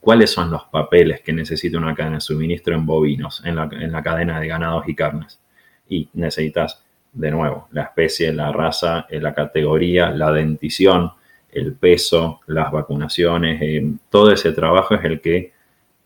[0.01, 4.39] ¿Cuáles son los papeles que necesita una cadena de suministro en bovinos, en la, cadena
[4.39, 5.41] de ganados y carnes?
[5.89, 11.13] Y necesitas, de nuevo, la especie, la raza, eh, la categoría, la dentición,
[11.51, 15.53] el peso, las vacunaciones, eh, todo ese trabajo es el que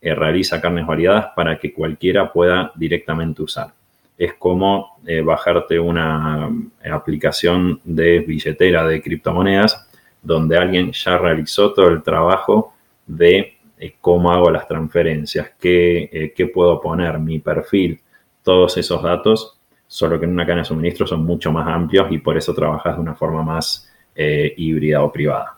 [0.01, 3.76] eh, realiza carnes variadas para que cualquiera pueda directamente usar
[4.17, 6.49] es como eh, bajarte una
[6.83, 9.87] eh, aplicación de billetera de criptomonedas
[10.21, 12.73] donde alguien ya realizó todo el trabajo
[13.05, 18.01] de eh, cómo hago las transferencias, qué, qué, puedo poner, mi perfil,
[18.41, 22.17] todos esos datos, solo que en una cadena de suministro son mucho más amplios y
[22.17, 25.57] por eso trabajas de una forma más híbrida o privada.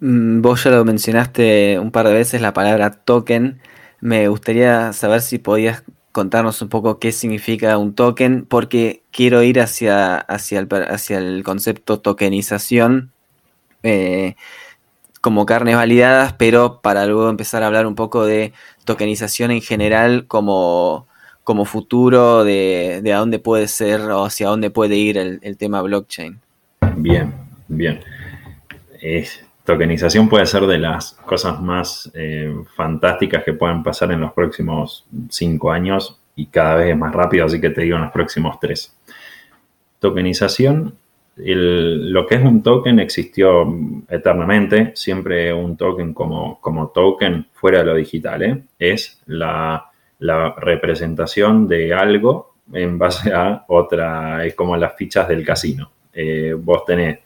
[0.00, 3.60] Mm, vos ya lo mencionaste un par de veces la palabra token.
[4.00, 5.82] Me gustaría saber si podías
[6.18, 11.44] contarnos un poco qué significa un token, porque quiero ir hacia, hacia, el, hacia el
[11.44, 13.12] concepto tokenización
[13.84, 14.34] eh,
[15.20, 18.52] como carnes validadas, pero para luego empezar a hablar un poco de
[18.84, 21.06] tokenización en general como,
[21.44, 26.40] como futuro de, a dónde puede ser o hacia dónde puede ir el, tema blockchain.
[26.96, 27.32] Bien,
[27.68, 28.00] bien.
[29.68, 35.06] Tokenización puede ser de las cosas más eh, fantásticas que puedan pasar en los próximos
[35.28, 38.58] cinco años y cada vez es más rápido, así que te digo en los próximos
[38.58, 38.96] tres.
[39.98, 40.94] Tokenización,
[41.36, 43.66] lo que es un token existió
[44.08, 48.62] eternamente, siempre un token como, como token fuera de lo digital, ¿eh?
[48.78, 49.84] es la,
[50.56, 55.90] representación de algo en base a otra, es como las fichas del casino.
[56.10, 57.18] Eh, vos tenés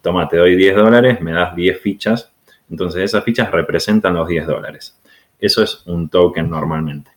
[0.00, 2.32] toma, te doy 10 dólares, me das 10 fichas
[2.70, 4.98] Entonces esas fichas representan los 10 dólares.
[5.38, 7.10] Eso es un token normalmente.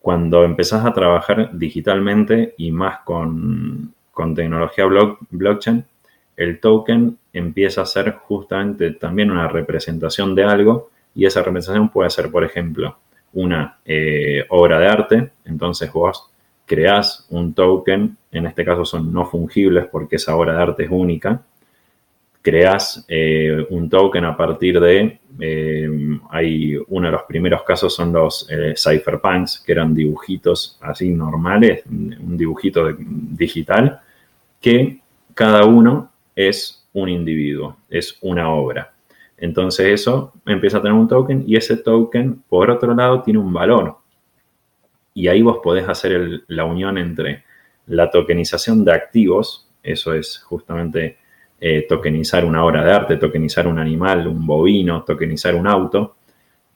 [0.00, 3.94] Cuando empezás a trabajar digitalmente y más con,
[4.34, 4.84] tecnología
[5.30, 5.84] blockchain,
[6.36, 12.10] el token empieza a ser justamente también una representación de algo y esa representación puede
[12.10, 12.98] ser, por ejemplo,
[13.32, 15.30] una eh, obra de arte.
[15.44, 16.30] Entonces vos
[16.64, 20.90] creás un token, en este caso son no fungibles porque esa obra de arte es
[20.90, 21.42] única.
[22.42, 28.12] Creás eh, un token a partir de, eh, hay uno de los primeros casos son
[28.12, 34.00] los cypherpunks, que eran dibujitos así normales, un dibujito digital,
[34.60, 35.00] que
[35.34, 38.92] cada uno es un individuo, es una obra.
[39.36, 43.52] Entonces eso empieza a tener un token y ese token, por otro lado, tiene un
[43.52, 43.96] valor.
[45.14, 47.44] Y ahí vos podés hacer la unión entre
[47.86, 51.18] la tokenización de activos, eso es justamente
[51.60, 56.16] eh, tokenizar una obra de arte, tokenizar un animal, un bovino, tokenizar un auto,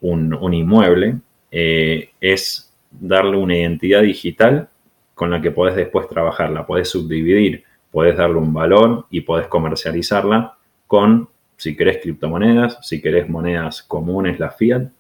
[0.01, 1.17] un, inmueble,
[1.51, 4.69] eh, es darle una identidad digital
[5.15, 10.57] con la que podés después trabajarla, podés subdividir podés darle un valor y podés comercializarla
[10.89, 14.91] con, si querés, criptomonedas, si querés monedas comunes, la fiat,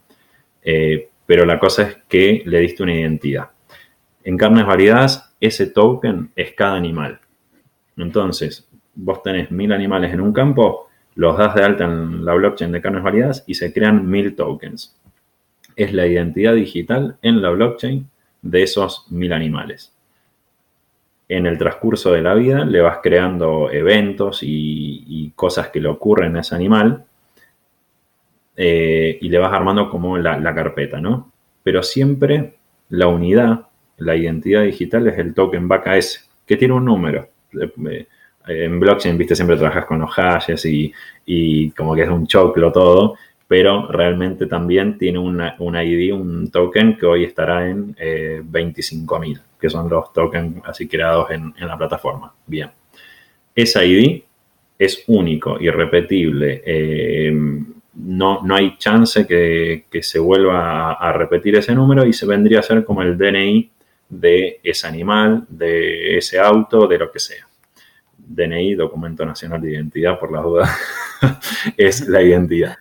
[0.62, 3.48] eh, pero la cosa es que le diste una identidad.
[4.22, 7.18] En carnes variadas, ese token es cada animal.
[7.96, 12.72] Entonces, vos tenés mil animales en un campo, los das de alta en la blockchain
[12.72, 14.96] de carnes variadas y se crean mil tokens.
[15.76, 18.08] Es la identidad digital en la blockchain
[18.42, 19.92] de esos mil animales
[21.36, 26.36] en el transcurso de la vida le vas creando eventos y, cosas que le ocurren
[26.36, 27.04] a ese animal
[28.54, 31.32] eh, y le vas armando como la, carpeta, ¿no?
[31.62, 32.54] Pero siempre
[32.90, 33.66] la unidad,
[33.96, 37.28] la identidad digital es el token BKS, que tiene un número.
[37.58, 38.06] Eh,
[38.46, 43.16] en blockchain, viste, siempre trabajas con los hashes y, como que es un choclo todo,
[43.46, 45.40] pero realmente también tiene un
[45.76, 51.30] ID, un token que hoy estará en eh, 25.000, que son los tokens así creados
[51.30, 52.32] en, la plataforma.
[52.46, 52.70] Bien,
[53.54, 54.22] ese ID
[54.78, 56.62] es único, irrepetible.
[56.64, 57.32] Eh,
[57.94, 62.62] no, no hay chance que, se vuelva a, repetir ese número y se vendría a
[62.62, 63.70] ser como el DNI
[64.08, 67.46] de ese animal, de ese auto, de lo que sea.
[68.26, 70.70] DNI, Documento Nacional de Identidad, por las dudas,
[71.76, 72.76] es la identidad.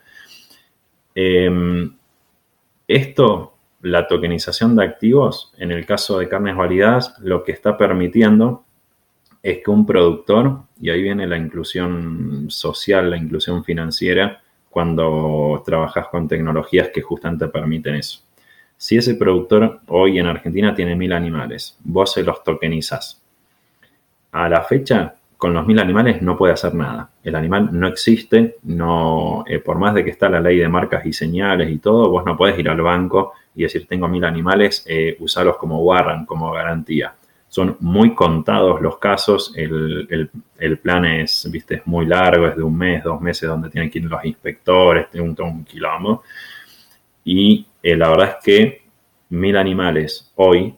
[1.13, 1.95] Em,
[2.87, 8.63] esto, la tokenización de activos, en el caso de carnes validadas, lo que está permitiendo
[9.43, 16.07] es que un productor, y ahí viene la inclusión social, la inclusión financiera, cuando trabajas
[16.07, 18.21] con tecnologías que justamente permiten eso.
[18.77, 23.21] Si ese productor hoy en Argentina tiene mil animales, vos se los tokenizas.
[24.31, 27.09] A la fecha, con los mil animales no puede hacer nada.
[27.23, 31.03] El animal no existe, no, eh, por más de que está la ley de marcas
[31.03, 34.85] y señales y todo, vos no puedes ir al banco y decir tengo mil animales,
[34.87, 37.15] eh, usarlos como warrant, como garantía.
[37.47, 40.29] Son muy contados los casos, el,
[40.79, 43.97] plan es, viste, es muy largo, es de un mes, dos meses donde tienen que
[43.97, 45.65] ir los inspectores, un, un.
[47.25, 48.83] Y eh, la verdad es que
[49.29, 50.75] mil animales hoy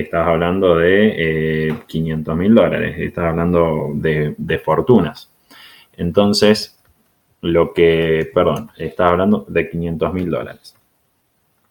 [0.00, 5.32] estás hablando de 500 eh, mil dólares, estás hablando de, fortunas.
[5.96, 6.78] Entonces,
[7.40, 10.76] lo que, perdón, estás hablando de 500 mil dólares.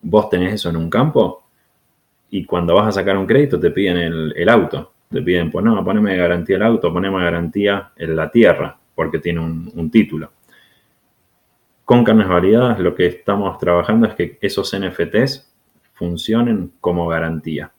[0.01, 1.43] Vos tenés eso en un campo
[2.31, 4.93] y cuando vas a sacar un crédito te piden el, auto.
[5.09, 9.39] Te piden, pues no, poneme garantía el auto, poneme garantía en la tierra, porque tiene
[9.39, 10.31] un, un título.
[11.83, 15.51] Con carnes validadas lo que estamos trabajando es que esos NFTs
[15.93, 17.71] funcionen como garantía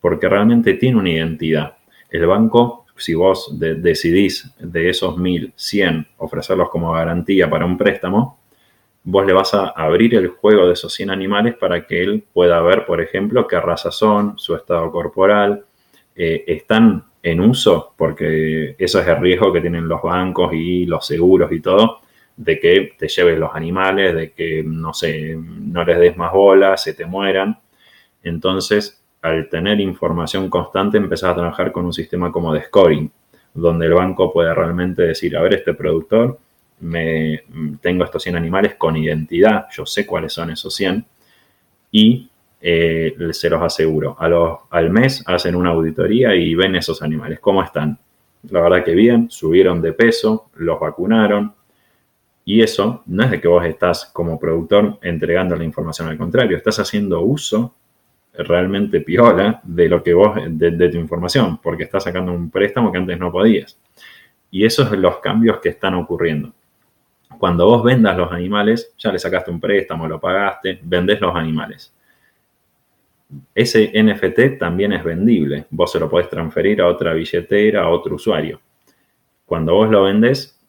[0.00, 1.76] porque realmente tiene una identidad.
[2.10, 8.40] El banco, si vos decidís de esos 1.100 ofrecerlos como garantía para un préstamo,
[9.02, 12.60] vos le vas a abrir el juego de esos 100 animales para que él pueda
[12.60, 15.64] ver, por ejemplo, qué raza son, su estado corporal,
[16.14, 21.06] eh, están en uso, porque eso es el riesgo que tienen los bancos y los
[21.06, 22.00] seguros y todo,
[22.36, 26.82] de que te lleves los animales, de que, no sé, no les des más bolas,
[26.82, 27.58] se te mueran.
[28.22, 33.10] Entonces, al tener información constante, empezás a trabajar con un sistema como de scoring,
[33.54, 36.38] donde el banco puede realmente decir, a ver, este productor,
[36.80, 37.42] me,
[37.80, 41.04] tengo estos 100 animales con identidad, yo sé cuáles son esos 100,
[41.92, 42.30] y
[42.62, 44.16] eh, se los aseguro.
[44.18, 47.98] A los, al mes hacen una auditoría y ven esos animales, cómo están.
[48.50, 51.54] La verdad que bien, subieron de peso, los vacunaron,
[52.44, 56.56] y eso no es de que vos estás como productor entregando la información, al contrario,
[56.56, 57.74] estás haciendo uso
[58.34, 62.98] realmente piola de lo que vos, de, tu información, porque estás sacando un préstamo que
[62.98, 63.78] antes no podías.
[64.50, 66.52] Y esos son los cambios que están ocurriendo.
[67.38, 71.92] Cuando vos vendas los animales, ya le sacaste un préstamo, lo pagaste, vendés los animales.
[73.54, 75.66] Ese NFT también es vendible.
[75.70, 78.60] Vos se lo podés transferir a otra billetera, a otro usuario.
[79.46, 80.60] Cuando vos lo vendés,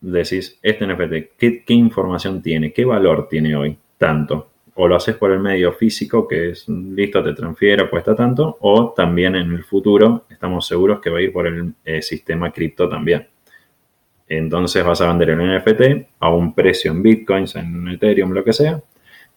[0.00, 2.72] decís, este NFT, ¿qué, ¿qué, información tiene?
[2.72, 3.76] ¿Qué valor tiene hoy?
[3.98, 4.50] Tanto.
[4.82, 8.94] O lo haces por el medio físico, que es listo, te transfiero, cuesta tanto, o
[8.96, 12.88] también en el futuro estamos seguros que va a ir por el eh, sistema cripto
[12.88, 13.28] también.
[14.26, 18.54] Entonces vas a vender el NFT a un precio en bitcoins, en Ethereum, lo que
[18.54, 18.80] sea,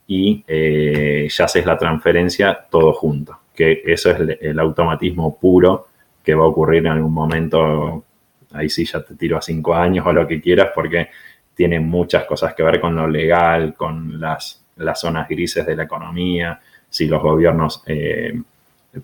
[0.07, 3.37] y eh, ya haces la transferencia todo junto.
[3.53, 5.87] Que eso es el, el automatismo puro
[6.23, 8.05] que va a ocurrir en algún momento
[8.53, 11.09] ahí sí ya te tiro a cinco años o lo que quieras, porque
[11.53, 15.83] tiene muchas cosas que ver con lo legal, con las, las zonas grises de la
[15.83, 16.59] economía,
[16.89, 18.41] si los gobiernos eh,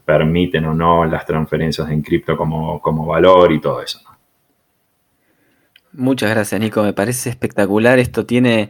[0.05, 3.99] permiten o no las transferencias en cripto como, como valor y todo eso.
[5.93, 6.83] Muchas gracias, Nico.
[6.83, 7.97] Me parece espectacular.
[7.99, 8.69] Esto tiene,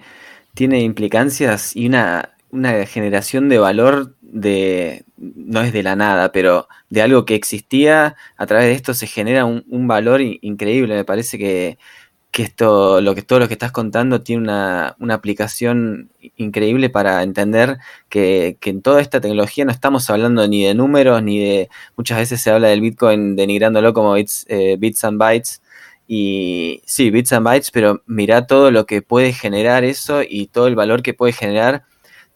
[0.54, 6.68] tiene implicancias y una, una generación de valor de, no es de la nada, pero
[6.90, 10.96] de algo que existía, a través de esto se genera un, valor increíble.
[10.96, 11.78] Me parece que,
[12.38, 17.78] esto, lo que todo lo que estás contando tiene una, aplicación increíble para entender
[18.10, 22.42] que, en toda esta tecnología no estamos hablando ni de números, ni de, muchas veces
[22.42, 25.62] se habla del Bitcoin denigrándolo como bits, eh, bits and bytes.
[26.08, 30.68] Y sí, bits and bytes, pero mira todo lo que puede generar eso y todo
[30.68, 31.84] el valor que puede generar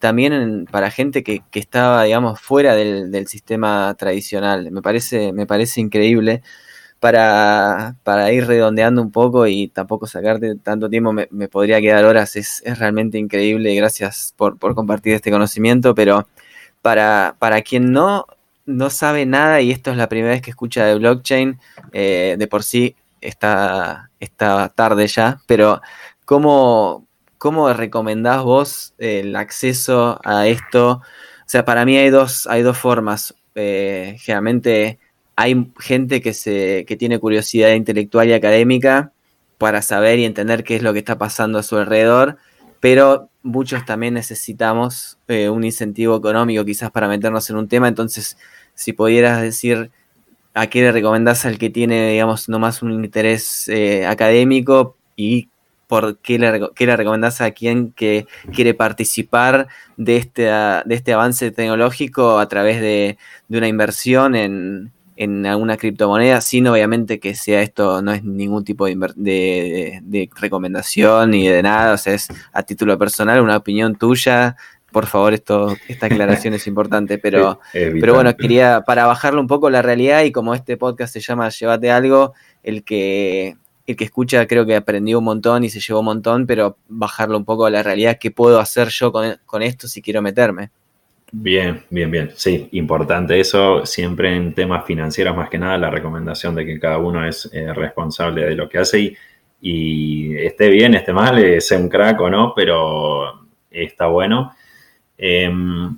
[0.04, 4.70] también para gente que, estaba, digamos, fuera del, sistema tradicional.
[4.70, 6.42] Me parece, me parece increíble.
[7.00, 7.96] Para,
[8.32, 13.18] ir redondeando un poco y tampoco sacarte tanto tiempo, me, podría quedar horas, es, realmente
[13.18, 13.74] increíble.
[13.74, 16.26] Gracias por, compartir este conocimiento, pero
[16.80, 18.26] para, para quien no,
[18.64, 21.58] no sabe nada y esto es la primera vez que escucha de blockchain,
[21.92, 25.82] eh, de por sí está, está tarde ya, pero
[26.24, 27.06] ¿cómo,
[27.44, 30.92] ¿Cómo recomendás vos el acceso a esto?
[30.92, 33.34] O sea, para mí hay dos, hay dos formas.
[33.54, 34.98] Eh, generalmente
[35.36, 39.12] hay gente que, se, que tiene curiosidad intelectual y académica
[39.58, 42.38] para saber y entender qué es lo que está pasando a su alrededor,
[42.80, 47.88] pero muchos también necesitamos eh, un incentivo económico quizás para meternos en un tema.
[47.88, 48.36] Entonces,
[48.74, 49.90] si pudieras decir
[50.54, 55.48] a qué le recomendás al que tiene, digamos, nomás un interés eh, académico y
[55.88, 61.50] por qué le, qué recomendás a quien que quiere participar de este, de este avance
[61.50, 63.18] tecnológico a través de,
[63.48, 68.86] una inversión en, en, alguna criptomoneda, sin obviamente que sea esto, no es ningún tipo
[68.86, 74.56] de, de, recomendación ni de nada, o sea, es a título personal, una opinión tuya.
[74.92, 79.68] Por favor, esto, esta aclaración es importante, pero, pero bueno, quería para bajarle un poco
[79.68, 83.56] la realidad y como este podcast se llama Llévate algo, el que
[83.86, 87.36] el que escucha creo que aprendió un montón y se llevó un montón, pero bajarlo
[87.36, 90.70] un poco a la realidad, ¿qué puedo hacer yo con, esto si quiero meterme?
[91.36, 92.30] Bien, bien, bien.
[92.36, 93.84] Sí, importante eso.
[93.84, 97.72] Siempre en temas financieros, más que nada, la recomendación de que cada uno es eh,
[97.72, 99.16] responsable de lo que hace
[99.60, 104.52] y, esté bien, esté mal, eh, sea un crack o no, pero está bueno.
[105.18, 105.96] Em,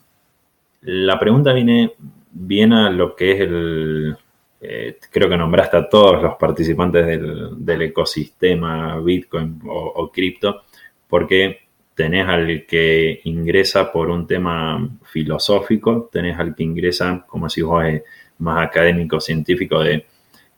[0.82, 1.92] la pregunta viene
[2.32, 4.16] bien a lo que es el,
[4.60, 10.62] eh, creo que nombraste a todos los participantes del, ecosistema Bitcoin o, cripto,
[11.08, 11.65] porque
[11.96, 17.84] tenés al que ingresa por un tema filosófico, tenés al que ingresa, como si vos,
[17.84, 18.04] eh,
[18.38, 20.06] más académico, científico, de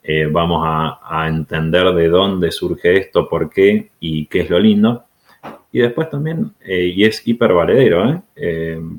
[0.03, 5.05] eh, vamos a, entender de dónde surge esto, por qué y qué es lo lindo.
[5.73, 8.23] Y después también, y es hiper valedero,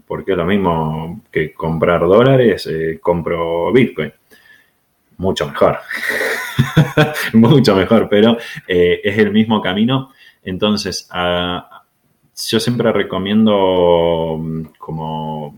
[0.08, 2.70] porque es lo mismo que comprar dólares,
[3.02, 4.14] compro Bitcoin
[5.20, 5.78] mucho mejor.
[7.34, 8.38] mucho mejor, pero
[8.68, 10.12] eh, es el mismo camino.
[10.42, 11.08] Entonces,
[12.48, 15.56] yo siempre recomiendo mm, como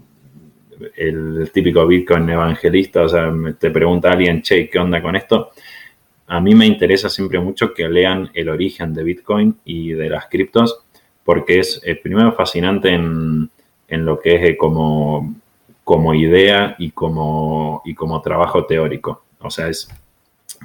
[0.95, 5.51] el típico Bitcoin evangelista, o sea, te pregunta alguien, che, ¿qué onda con esto?
[6.27, 10.27] A mí me interesa siempre mucho que lean el origen de Bitcoin y de las
[10.27, 10.83] criptos,
[11.23, 13.49] porque es eh, primero fascinante en,
[13.89, 15.35] lo que es eh, como,
[15.83, 19.25] como idea y como, y como trabajo teórico.
[19.39, 19.89] O sea, es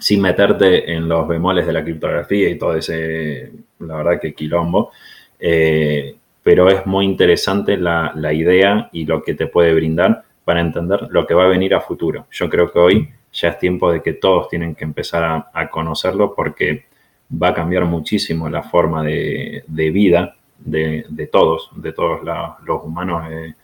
[0.01, 3.51] sin meterte en los bemoles de la criptografía y todo ese,
[3.81, 4.93] la verdad que quilombo,
[5.39, 11.09] eh, pero es muy interesante la, idea y lo que te puede brindar para entender
[11.11, 12.27] lo que va a venir a futuro.
[12.31, 16.35] Yo creo que hoy ya es tiempo de que todos tienen que empezar a, conocerlo
[16.35, 16.85] porque
[17.31, 22.21] va a cambiar muchísimo la forma de, vida de, todos, de todos
[22.65, 23.55] los humanos eh,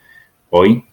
[0.50, 0.84] hoy.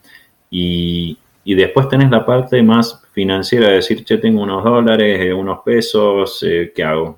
[0.52, 5.34] Y, y después tenés la parte más financiera de decir, che, tengo unos dólares, eh,
[5.34, 7.18] unos pesos, eh, ¿qué hago?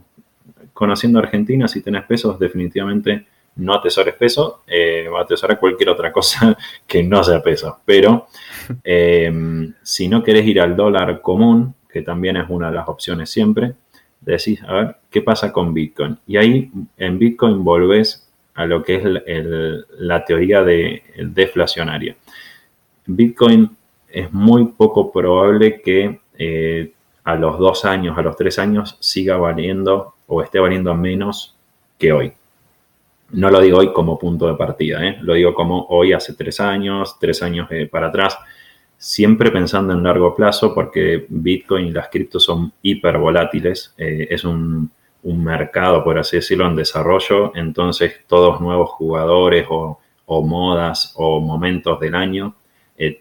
[0.73, 7.03] conociendo Argentina, si tenés pesos, definitivamente no atesores peso, eh, atesorar cualquier otra cosa que
[7.03, 7.79] no sea peso.
[7.85, 8.27] Pero
[8.83, 13.29] em, si no querés ir al dólar común, que también es una de las opciones
[13.29, 13.73] siempre,
[14.21, 16.17] decís, a ver, ¿qué pasa con Bitcoin?
[16.27, 19.03] Y ahí en Bitcoin volvés a lo que es
[19.97, 22.15] la teoría de, deflacionaria.
[23.05, 23.75] Bitcoin
[24.09, 26.91] es muy poco probable que eh,
[27.23, 31.55] a los dos años, a los tres años, siga valiendo o esté valiendo menos
[31.97, 32.33] que hoy.
[33.33, 35.17] No lo digo hoy como punto de partida, ¿eh?
[35.21, 38.37] lo digo como hoy hace tres años, tres años eh, para atrás,
[38.97, 44.43] siempre pensando en largo plazo porque Bitcoin y las criptos son hiper volátiles, eh, es
[44.43, 44.91] un,
[45.23, 51.99] mercado, por así decirlo, en desarrollo, entonces todos nuevos jugadores o, o modas o momentos
[51.99, 52.55] del año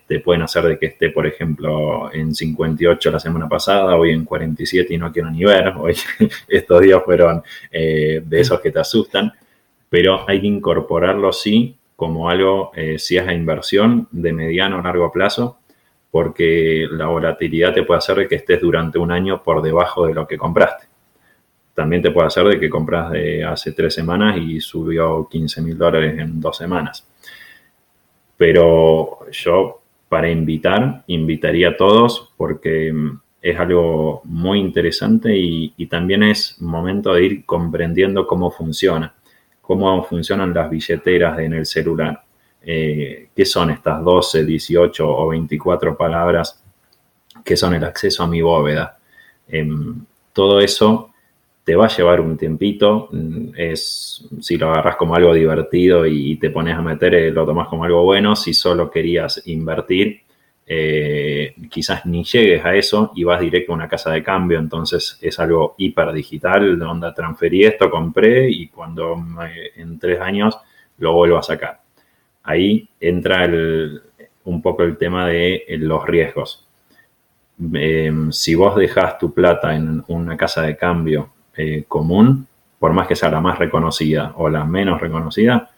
[0.07, 4.25] te pueden hacer de que esté, por ejemplo, en 58 la semana pasada, hoy en
[4.25, 5.95] 47 y no quiero ni ver, hoy
[6.49, 9.33] estos días fueron de esos que te asustan
[9.91, 14.83] pero hay que incorporarlo sí como algo, eh, si es la inversión de mediano o
[14.83, 15.59] largo plazo,
[16.11, 20.15] porque la volatilidad te puede hacer de que estés durante un año por debajo de
[20.15, 20.87] lo que compraste.
[21.75, 25.77] También te puede hacer de que compras de hace tres semanas y subió 15 mil
[25.77, 27.07] dólares en dos semanas.
[28.37, 36.23] Pero yo, para invitar, invitaría a todos porque mm, es algo muy interesante y también
[36.23, 39.15] es momento de ir comprendiendo cómo funciona
[39.71, 42.21] cómo funcionan las billeteras en el celular.
[42.61, 46.61] Eh, ¿Qué son estas 12, 18 o 24 palabras
[47.45, 48.99] que son el acceso a mi bóveda?
[49.47, 51.13] Em, todo eso
[51.63, 53.11] te va a llevar un tiempito.
[53.57, 57.69] Es, si lo agarras como algo divertido y, te pones a meter, eh, lo tomas
[57.69, 58.35] como algo bueno.
[58.35, 60.23] Si solo querías invertir,
[60.73, 65.19] eh, quizás ni llegues a eso y vas directo a una casa de cambio, entonces
[65.21, 69.17] es algo hiper digital, donde transferí esto, compré y cuando
[69.75, 70.57] en tres años
[70.99, 71.81] lo vuelvo a sacar.
[72.45, 73.51] Ahí entra
[74.45, 76.65] un poco el tema de los riesgos.
[77.75, 82.47] Em, si vos dejas tu plata en una casa de cambio eh, común,
[82.79, 85.69] por más que sea la más reconocida o la menos reconocida,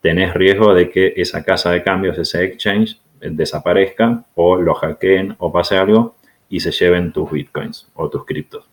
[0.00, 2.98] tenés riesgo de que esa casa de cambios, ese exchange,
[3.30, 6.16] desaparezca o lo hackeen o pase algo
[6.48, 8.64] y se lleven tus bitcoins o tus criptos.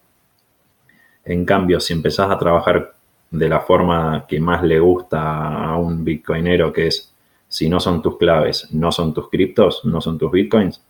[1.24, 2.94] En cambio, si empezás a trabajar
[3.30, 7.14] de la forma que más le gusta a un bitcoinero, que es
[7.48, 10.82] si no son tus claves, no son tus criptos, no son tus bitcoins,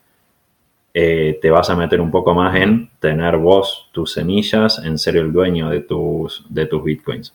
[0.94, 5.18] eh, te vas a meter un poco más en tener vos tus semillas, en ser
[5.18, 7.34] el dueño de tus, de tus bitcoins.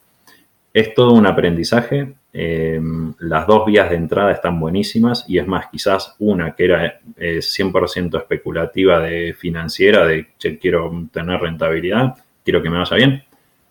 [0.74, 2.14] Es todo un aprendizaje.
[2.38, 2.78] Eh,
[3.20, 8.14] las dos vías de entrada están buenísimas y es más, quizás una que era 100%
[8.14, 12.14] eh, especulativa de financiera, de che, quiero tener rentabilidad,
[12.44, 13.24] quiero que me vaya bien,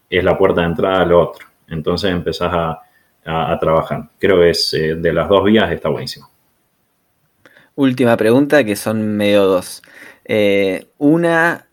[0.10, 1.46] es la puerta de entrada a lo otro.
[1.68, 2.82] Entonces empezás a,
[3.60, 4.10] trabajar.
[4.20, 6.28] Creo que es eh, de las dos vías está buenísimo.
[7.76, 9.84] Última pregunta, que son medio dos.
[10.98, 11.68] una,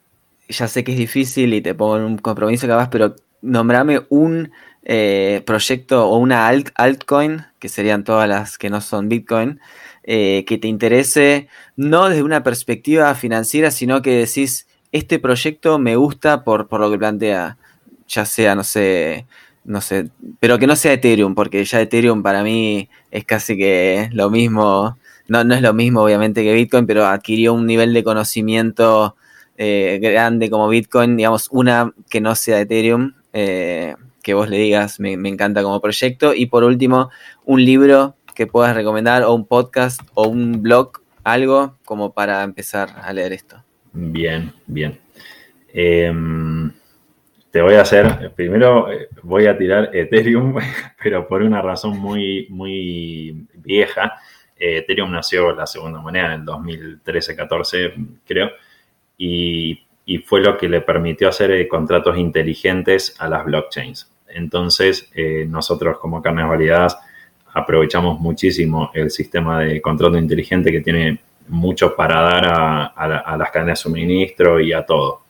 [0.46, 4.50] ya sé que es difícil y te pongo en un compromiso capaz, pero nombrame un
[4.84, 9.60] eh, proyecto o una altcoin, que serían todas las que no son Bitcoin,
[10.02, 15.96] eh, que te interese, no desde una perspectiva financiera, sino que decís, este proyecto me
[15.96, 17.58] gusta por, por lo que plantea,
[18.08, 19.26] ya sea, no sé,
[19.64, 24.08] no sé, pero que no sea Ethereum, porque ya Ethereum para mí es casi que
[24.12, 24.98] lo mismo,
[25.28, 29.16] no, no es lo mismo obviamente que Bitcoin, pero adquirió un nivel de conocimiento
[29.56, 35.00] eh, grande como Bitcoin, digamos, una que no sea Ethereum, eh, que vos le digas,
[35.00, 36.34] me, encanta como proyecto.
[36.34, 37.10] Y por último,
[37.44, 40.92] un libro que puedas recomendar o un podcast o un blog,
[41.24, 43.62] algo como para empezar a leer esto.
[43.92, 44.98] Bien, bien.
[45.72, 46.72] Em,
[47.50, 50.56] te voy a hacer, primero eh, voy a tirar Ethereum,
[51.02, 54.14] pero por una razón muy, muy vieja.
[54.56, 58.50] Eh, Ethereum nació la segunda moneda en el 2013-14, creo,
[59.18, 64.11] y, y, fue lo que le permitió hacer eh, contratos inteligentes a las blockchains.
[64.34, 66.98] Entonces, eh, nosotros como carnes validadas
[67.54, 73.78] aprovechamos muchísimo el sistema de control inteligente que tiene mucho para dar a, las cadenas
[73.78, 75.22] de suministro y a todo.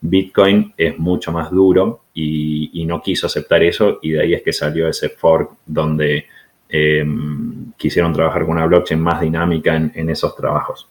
[0.00, 4.52] Bitcoin es mucho más duro y, no quiso aceptar eso y de ahí es que
[4.52, 6.26] salió ese fork donde
[6.68, 10.88] em, quisieron trabajar con una blockchain más dinámica en, esos trabajos.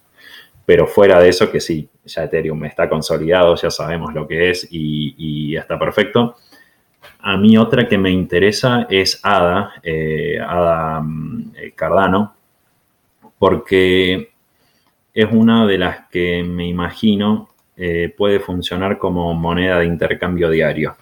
[0.66, 4.68] Pero fuera de eso, que sí, ya Ethereum está consolidado, ya sabemos lo que es
[4.70, 6.36] y, y está perfecto
[7.20, 12.36] a mí otra que me interesa es Ada, eh, Ada mm, eh, Cardano,
[13.40, 14.32] porque
[15.14, 20.96] es una de las que me imagino eh, puede funcionar como moneda de intercambio diario.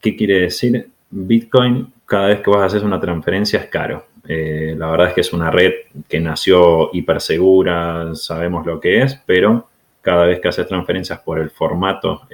[0.00, 0.90] ¿Qué quiere decir?
[1.10, 4.06] Bitcoin, cada vez que vos haces una transferencia es caro.
[4.22, 5.72] La verdad es que es una red
[6.08, 9.68] que nació hiper segura, sabemos lo que es, pero
[10.02, 12.28] cada vez que haces transferencias por el formato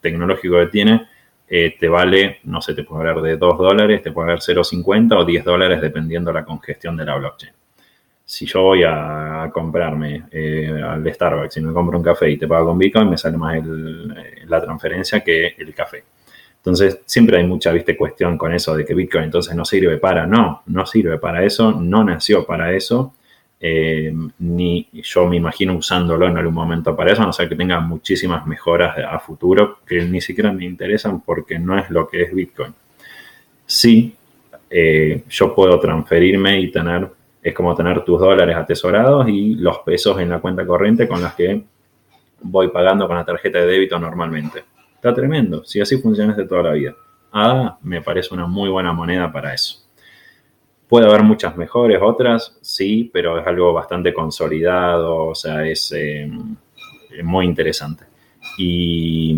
[0.00, 1.06] tecnológico que tiene,
[1.48, 5.18] eh, te vale, no sé, te puede hablar de 2 dólares, te puede valer 0,50
[5.18, 7.52] o 10 dólares dependiendo la congestión de la blockchain.
[8.24, 10.24] Si yo voy a comprarme
[10.84, 13.58] al Starbucks y me compro un café y te pago con Bitcoin, me sale más
[14.46, 16.04] la transferencia que el café.
[16.58, 20.26] Entonces, siempre hay mucha, viste, cuestión con eso de que Bitcoin entonces no sirve para,
[20.26, 23.14] no, no sirve para eso, no nació para eso,
[23.60, 27.80] eh, ni yo me imagino usándolo en algún momento para eso, no ser que tenga
[27.80, 32.32] muchísimas mejoras a futuro que ni siquiera me interesan porque no es lo que es
[32.32, 32.72] Bitcoin.
[33.66, 34.14] Sí,
[34.70, 37.08] eh, yo puedo transferirme y tener,
[37.42, 41.34] es como tener tus dólares atesorados y los pesos en la cuenta corriente con las
[41.34, 41.62] que
[42.40, 44.64] voy pagando con la tarjeta de débito normalmente.
[44.94, 46.94] Está tremendo, si así funciona de toda la vida.
[47.32, 49.87] ADA me parece una muy buena moneda para eso.
[50.88, 56.30] Puede haber muchas mejores, otras, sí, pero es algo bastante consolidado, o sea, es eh,
[57.22, 58.04] muy interesante.
[58.56, 59.36] Y,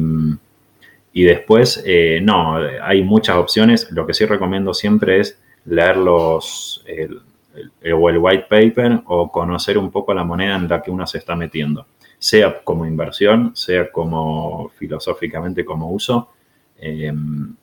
[1.13, 3.91] después, eh, no, hay muchas opciones.
[3.91, 6.85] Lo que sí recomiendo siempre es leer los,
[7.93, 11.19] o el white paper o conocer un poco la moneda en la que uno se
[11.19, 11.87] está metiendo
[12.21, 16.29] sea como inversión, sea como filosóficamente como uso.
[16.81, 17.13] Eh,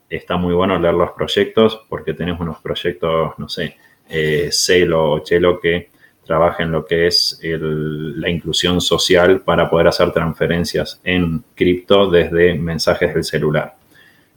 [0.09, 3.75] está muy bueno leer los proyectos porque tenés unos proyectos, no sé,
[4.09, 5.89] eh, Celo o Chelo que
[6.25, 12.53] trabajan en lo que es la inclusión social para poder hacer transferencias en cripto desde
[12.53, 13.75] mensajes del celular.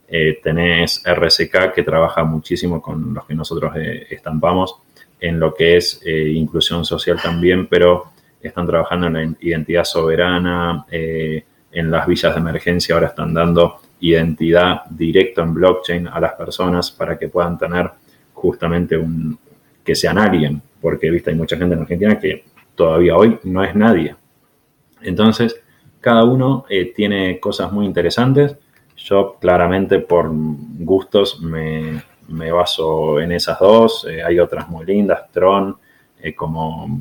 [0.07, 3.73] Eh, tenés RSK que trabaja muchísimo con los que nosotros
[4.09, 4.77] estampamos
[5.19, 8.11] en lo que es inclusión social también, pero
[8.47, 13.79] están trabajando en la identidad soberana, eh, en las villas de emergencia ahora están dando
[14.01, 17.89] identidad directa en blockchain a las personas para que puedan tener
[18.33, 19.37] justamente un,
[19.83, 22.43] que sean alguien, porque viste hay mucha gente en Argentina que
[22.75, 24.15] todavía hoy no es nadie.
[25.01, 25.59] Entonces,
[25.99, 28.57] cada uno eh, tiene cosas muy interesantes.
[28.97, 32.03] Yo claramente por gustos me,
[32.51, 34.05] baso en esas dos.
[34.09, 35.77] Eh, hay otras muy lindas, Tron,
[36.35, 36.99] como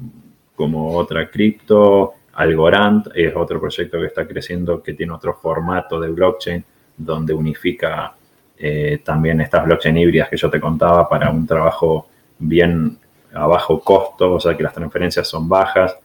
[0.60, 2.12] como otra cripto.
[2.34, 6.62] Algorand es otro proyecto que está creciendo que tiene otro formato de blockchain
[7.04, 8.14] donde unifica
[8.56, 12.08] eh, también estas blockchain híbridas que yo te contaba para un trabajo
[12.38, 12.98] bien
[13.32, 15.96] a bajo costo, o sea que las transferencias son bajas.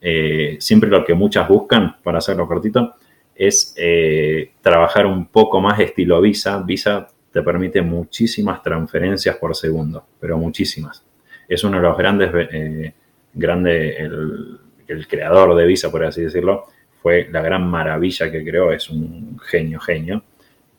[0.00, 2.94] Eh, siempre lo que muchas buscan, para hacerlo cortito,
[3.34, 6.58] es eh, trabajar un poco más estilo Visa.
[6.58, 11.04] Visa te permite muchísimas transferencias por segundo, pero muchísimas.
[11.48, 12.32] Es uno de los grandes
[13.34, 16.66] grande, el, creador de Visa, por así decirlo,
[17.02, 20.22] fue la gran maravilla que creó, es un genio, genio.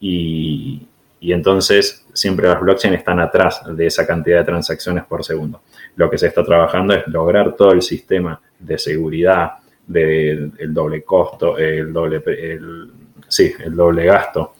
[0.08, 0.88] Y,
[1.34, 5.62] entonces siempre las blockchain están atrás de esa cantidad de transacciones por segundo.
[5.96, 9.54] Lo que se está trabajando es lograr todo el sistema de seguridad,
[9.88, 12.92] del doble costo, el doble, el,
[13.28, 14.54] sí, el doble gasto,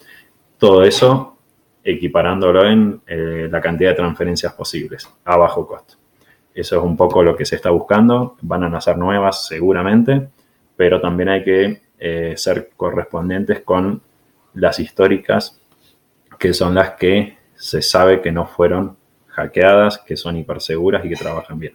[0.58, 1.38] todo eso
[1.84, 5.96] equiparándolo en eh, la cantidad de transferencias posibles a bajo costo.
[6.56, 8.38] Eso es un poco lo que se está buscando.
[8.42, 10.30] Van a nacer nuevas seguramente,
[10.76, 14.02] pero también hay que eh, ser correspondientes con
[14.56, 15.62] las históricas,
[16.40, 21.16] que son las que se sabe que no fueron hackeadas, que son hiperseguras y que
[21.16, 21.74] trabajan bien.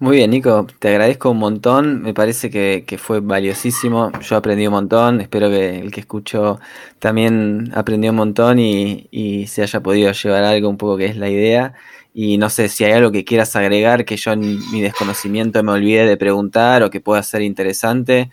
[0.00, 4.74] Muy bien, Nico, te agradezco un montón, me parece que, fue valiosísimo, yo aprendí un
[4.74, 6.60] montón, espero que el que escuchó
[7.00, 11.16] también aprendió un montón y, y se haya podido llevar algo un poco que es
[11.16, 11.74] la idea.
[12.14, 14.40] Y no sé si hay algo que quieras agregar que yo en
[14.72, 18.30] mi desconocimiento me olvidé de preguntar o que pueda ser interesante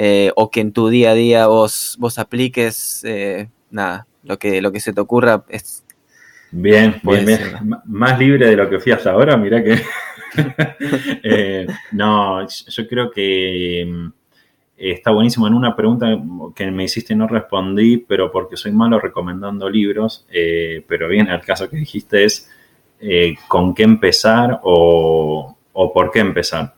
[0.00, 4.62] eh, o que en tu día a día vos, vos apliques, eh, nada, lo que,
[4.62, 5.84] lo que se te ocurra es...
[6.52, 7.40] Bien, bien, bien.
[7.84, 9.80] Más libre de lo que fui hasta ahora, mira que...
[11.22, 14.12] Eh, no, yo creo que mm,
[14.76, 15.48] está buenísimo.
[15.48, 16.06] En una pregunta
[16.54, 20.26] que me hiciste no respondí, pero porque soy malo recomendando libros,
[20.86, 22.48] pero bien, el caso que dijiste es
[23.00, 26.74] eh, con qué empezar o, por qué empezar.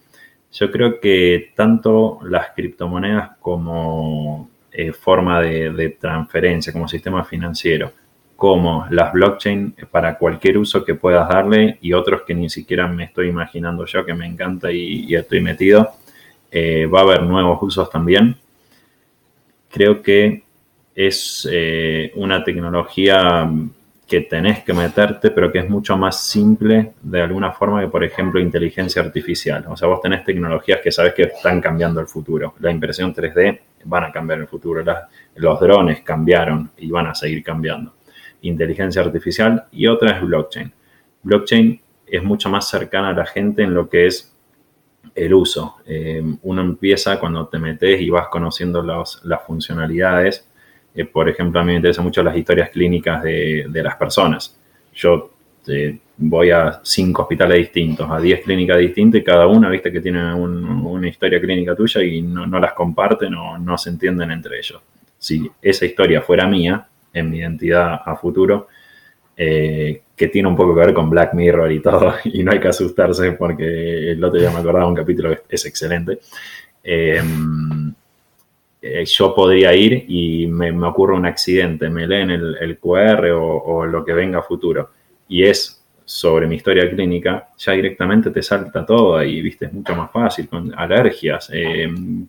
[0.53, 7.93] Yo creo que tanto las criptomonedas como eh, forma de, transferencia, como sistema financiero,
[8.37, 13.05] como las blockchain para cualquier uso que puedas darle y otros que ni siquiera me
[13.05, 15.93] estoy imaginando yo, que me encanta y, estoy metido,
[16.51, 18.37] eh, va a haber nuevos usos también.
[19.71, 20.43] Creo que
[20.95, 21.49] es
[22.17, 23.49] una tecnología
[24.11, 28.03] que tenés que meterte, pero que es mucho más simple de alguna forma que, por
[28.03, 29.65] ejemplo, inteligencia artificial.
[29.69, 32.55] O sea, vos tenés tecnologías que sabes que están cambiando el futuro.
[32.59, 34.83] La impresión 3D van a cambiar el futuro.
[35.37, 37.95] los drones cambiaron y van a seguir cambiando.
[38.43, 40.73] Inteligencia artificial y otra es blockchain.
[41.23, 44.37] Blockchain es mucho más cercana a la gente en lo que es
[45.15, 45.77] el uso.
[45.87, 50.50] Eh, uno empieza cuando te metes y vas conociendo las funcionalidades.
[50.95, 54.57] Eh, por ejemplo, a mí me interesan mucho las historias clínicas de, las personas.
[54.95, 55.31] Yo
[55.67, 60.01] eh, voy a cinco hospitales distintos, a diez clínicas distintas y cada una, viste, que
[60.01, 64.81] tiene una historia clínica tuya y no, las comparten o no se entienden entre ellos.
[65.19, 68.69] Si esa historia fuera mía, en mi identidad a futuro,
[69.37, 72.61] eh, que tiene un poco que ver con Black Mirror y todo, y no hay
[72.61, 76.19] que asustarse porque el otro día me acordaba un capítulo que es excelente.
[78.83, 84.05] Eh, yo podría ir y me, ocurre un accidente, me leen el, QR o, lo
[84.05, 84.91] que venga a futuro,
[85.29, 89.95] y es sobre mi historia clínica, ya directamente te salta todo ahí, viste, es mucho
[89.95, 91.53] más fácil, con alergias,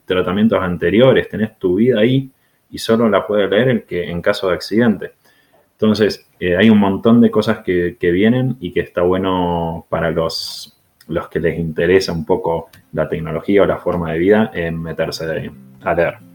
[0.06, 2.30] tratamientos anteriores, tenés tu vida ahí
[2.69, 5.11] y solo la puede leer el que en caso de accidente.
[5.73, 10.80] Entonces, eh, hay un montón de cosas que, vienen y que está bueno para los,
[11.07, 15.26] los que les interesa un poco la tecnología o la forma de vida en meterse
[15.82, 16.31] a leer.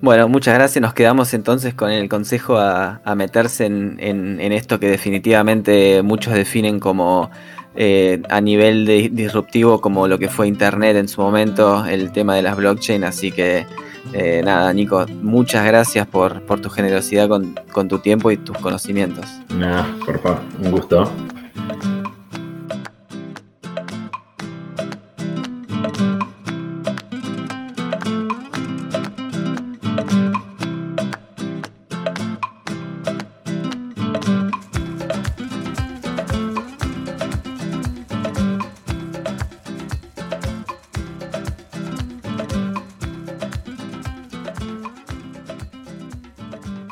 [0.00, 0.82] Bueno, muchas gracias.
[0.82, 7.30] Nos quedamos entonces con el consejo a, meterse en, esto que definitivamente muchos definen como
[7.74, 12.34] eh, a nivel de disruptivo, como lo que fue Internet en su momento, el tema
[12.34, 13.04] de las blockchain.
[13.04, 13.66] Así que
[14.12, 19.26] eh, nada, Nico, muchas gracias por, tu generosidad con, con, tu tiempo y tus conocimientos.
[19.54, 21.10] Nada, por favor, un gusto.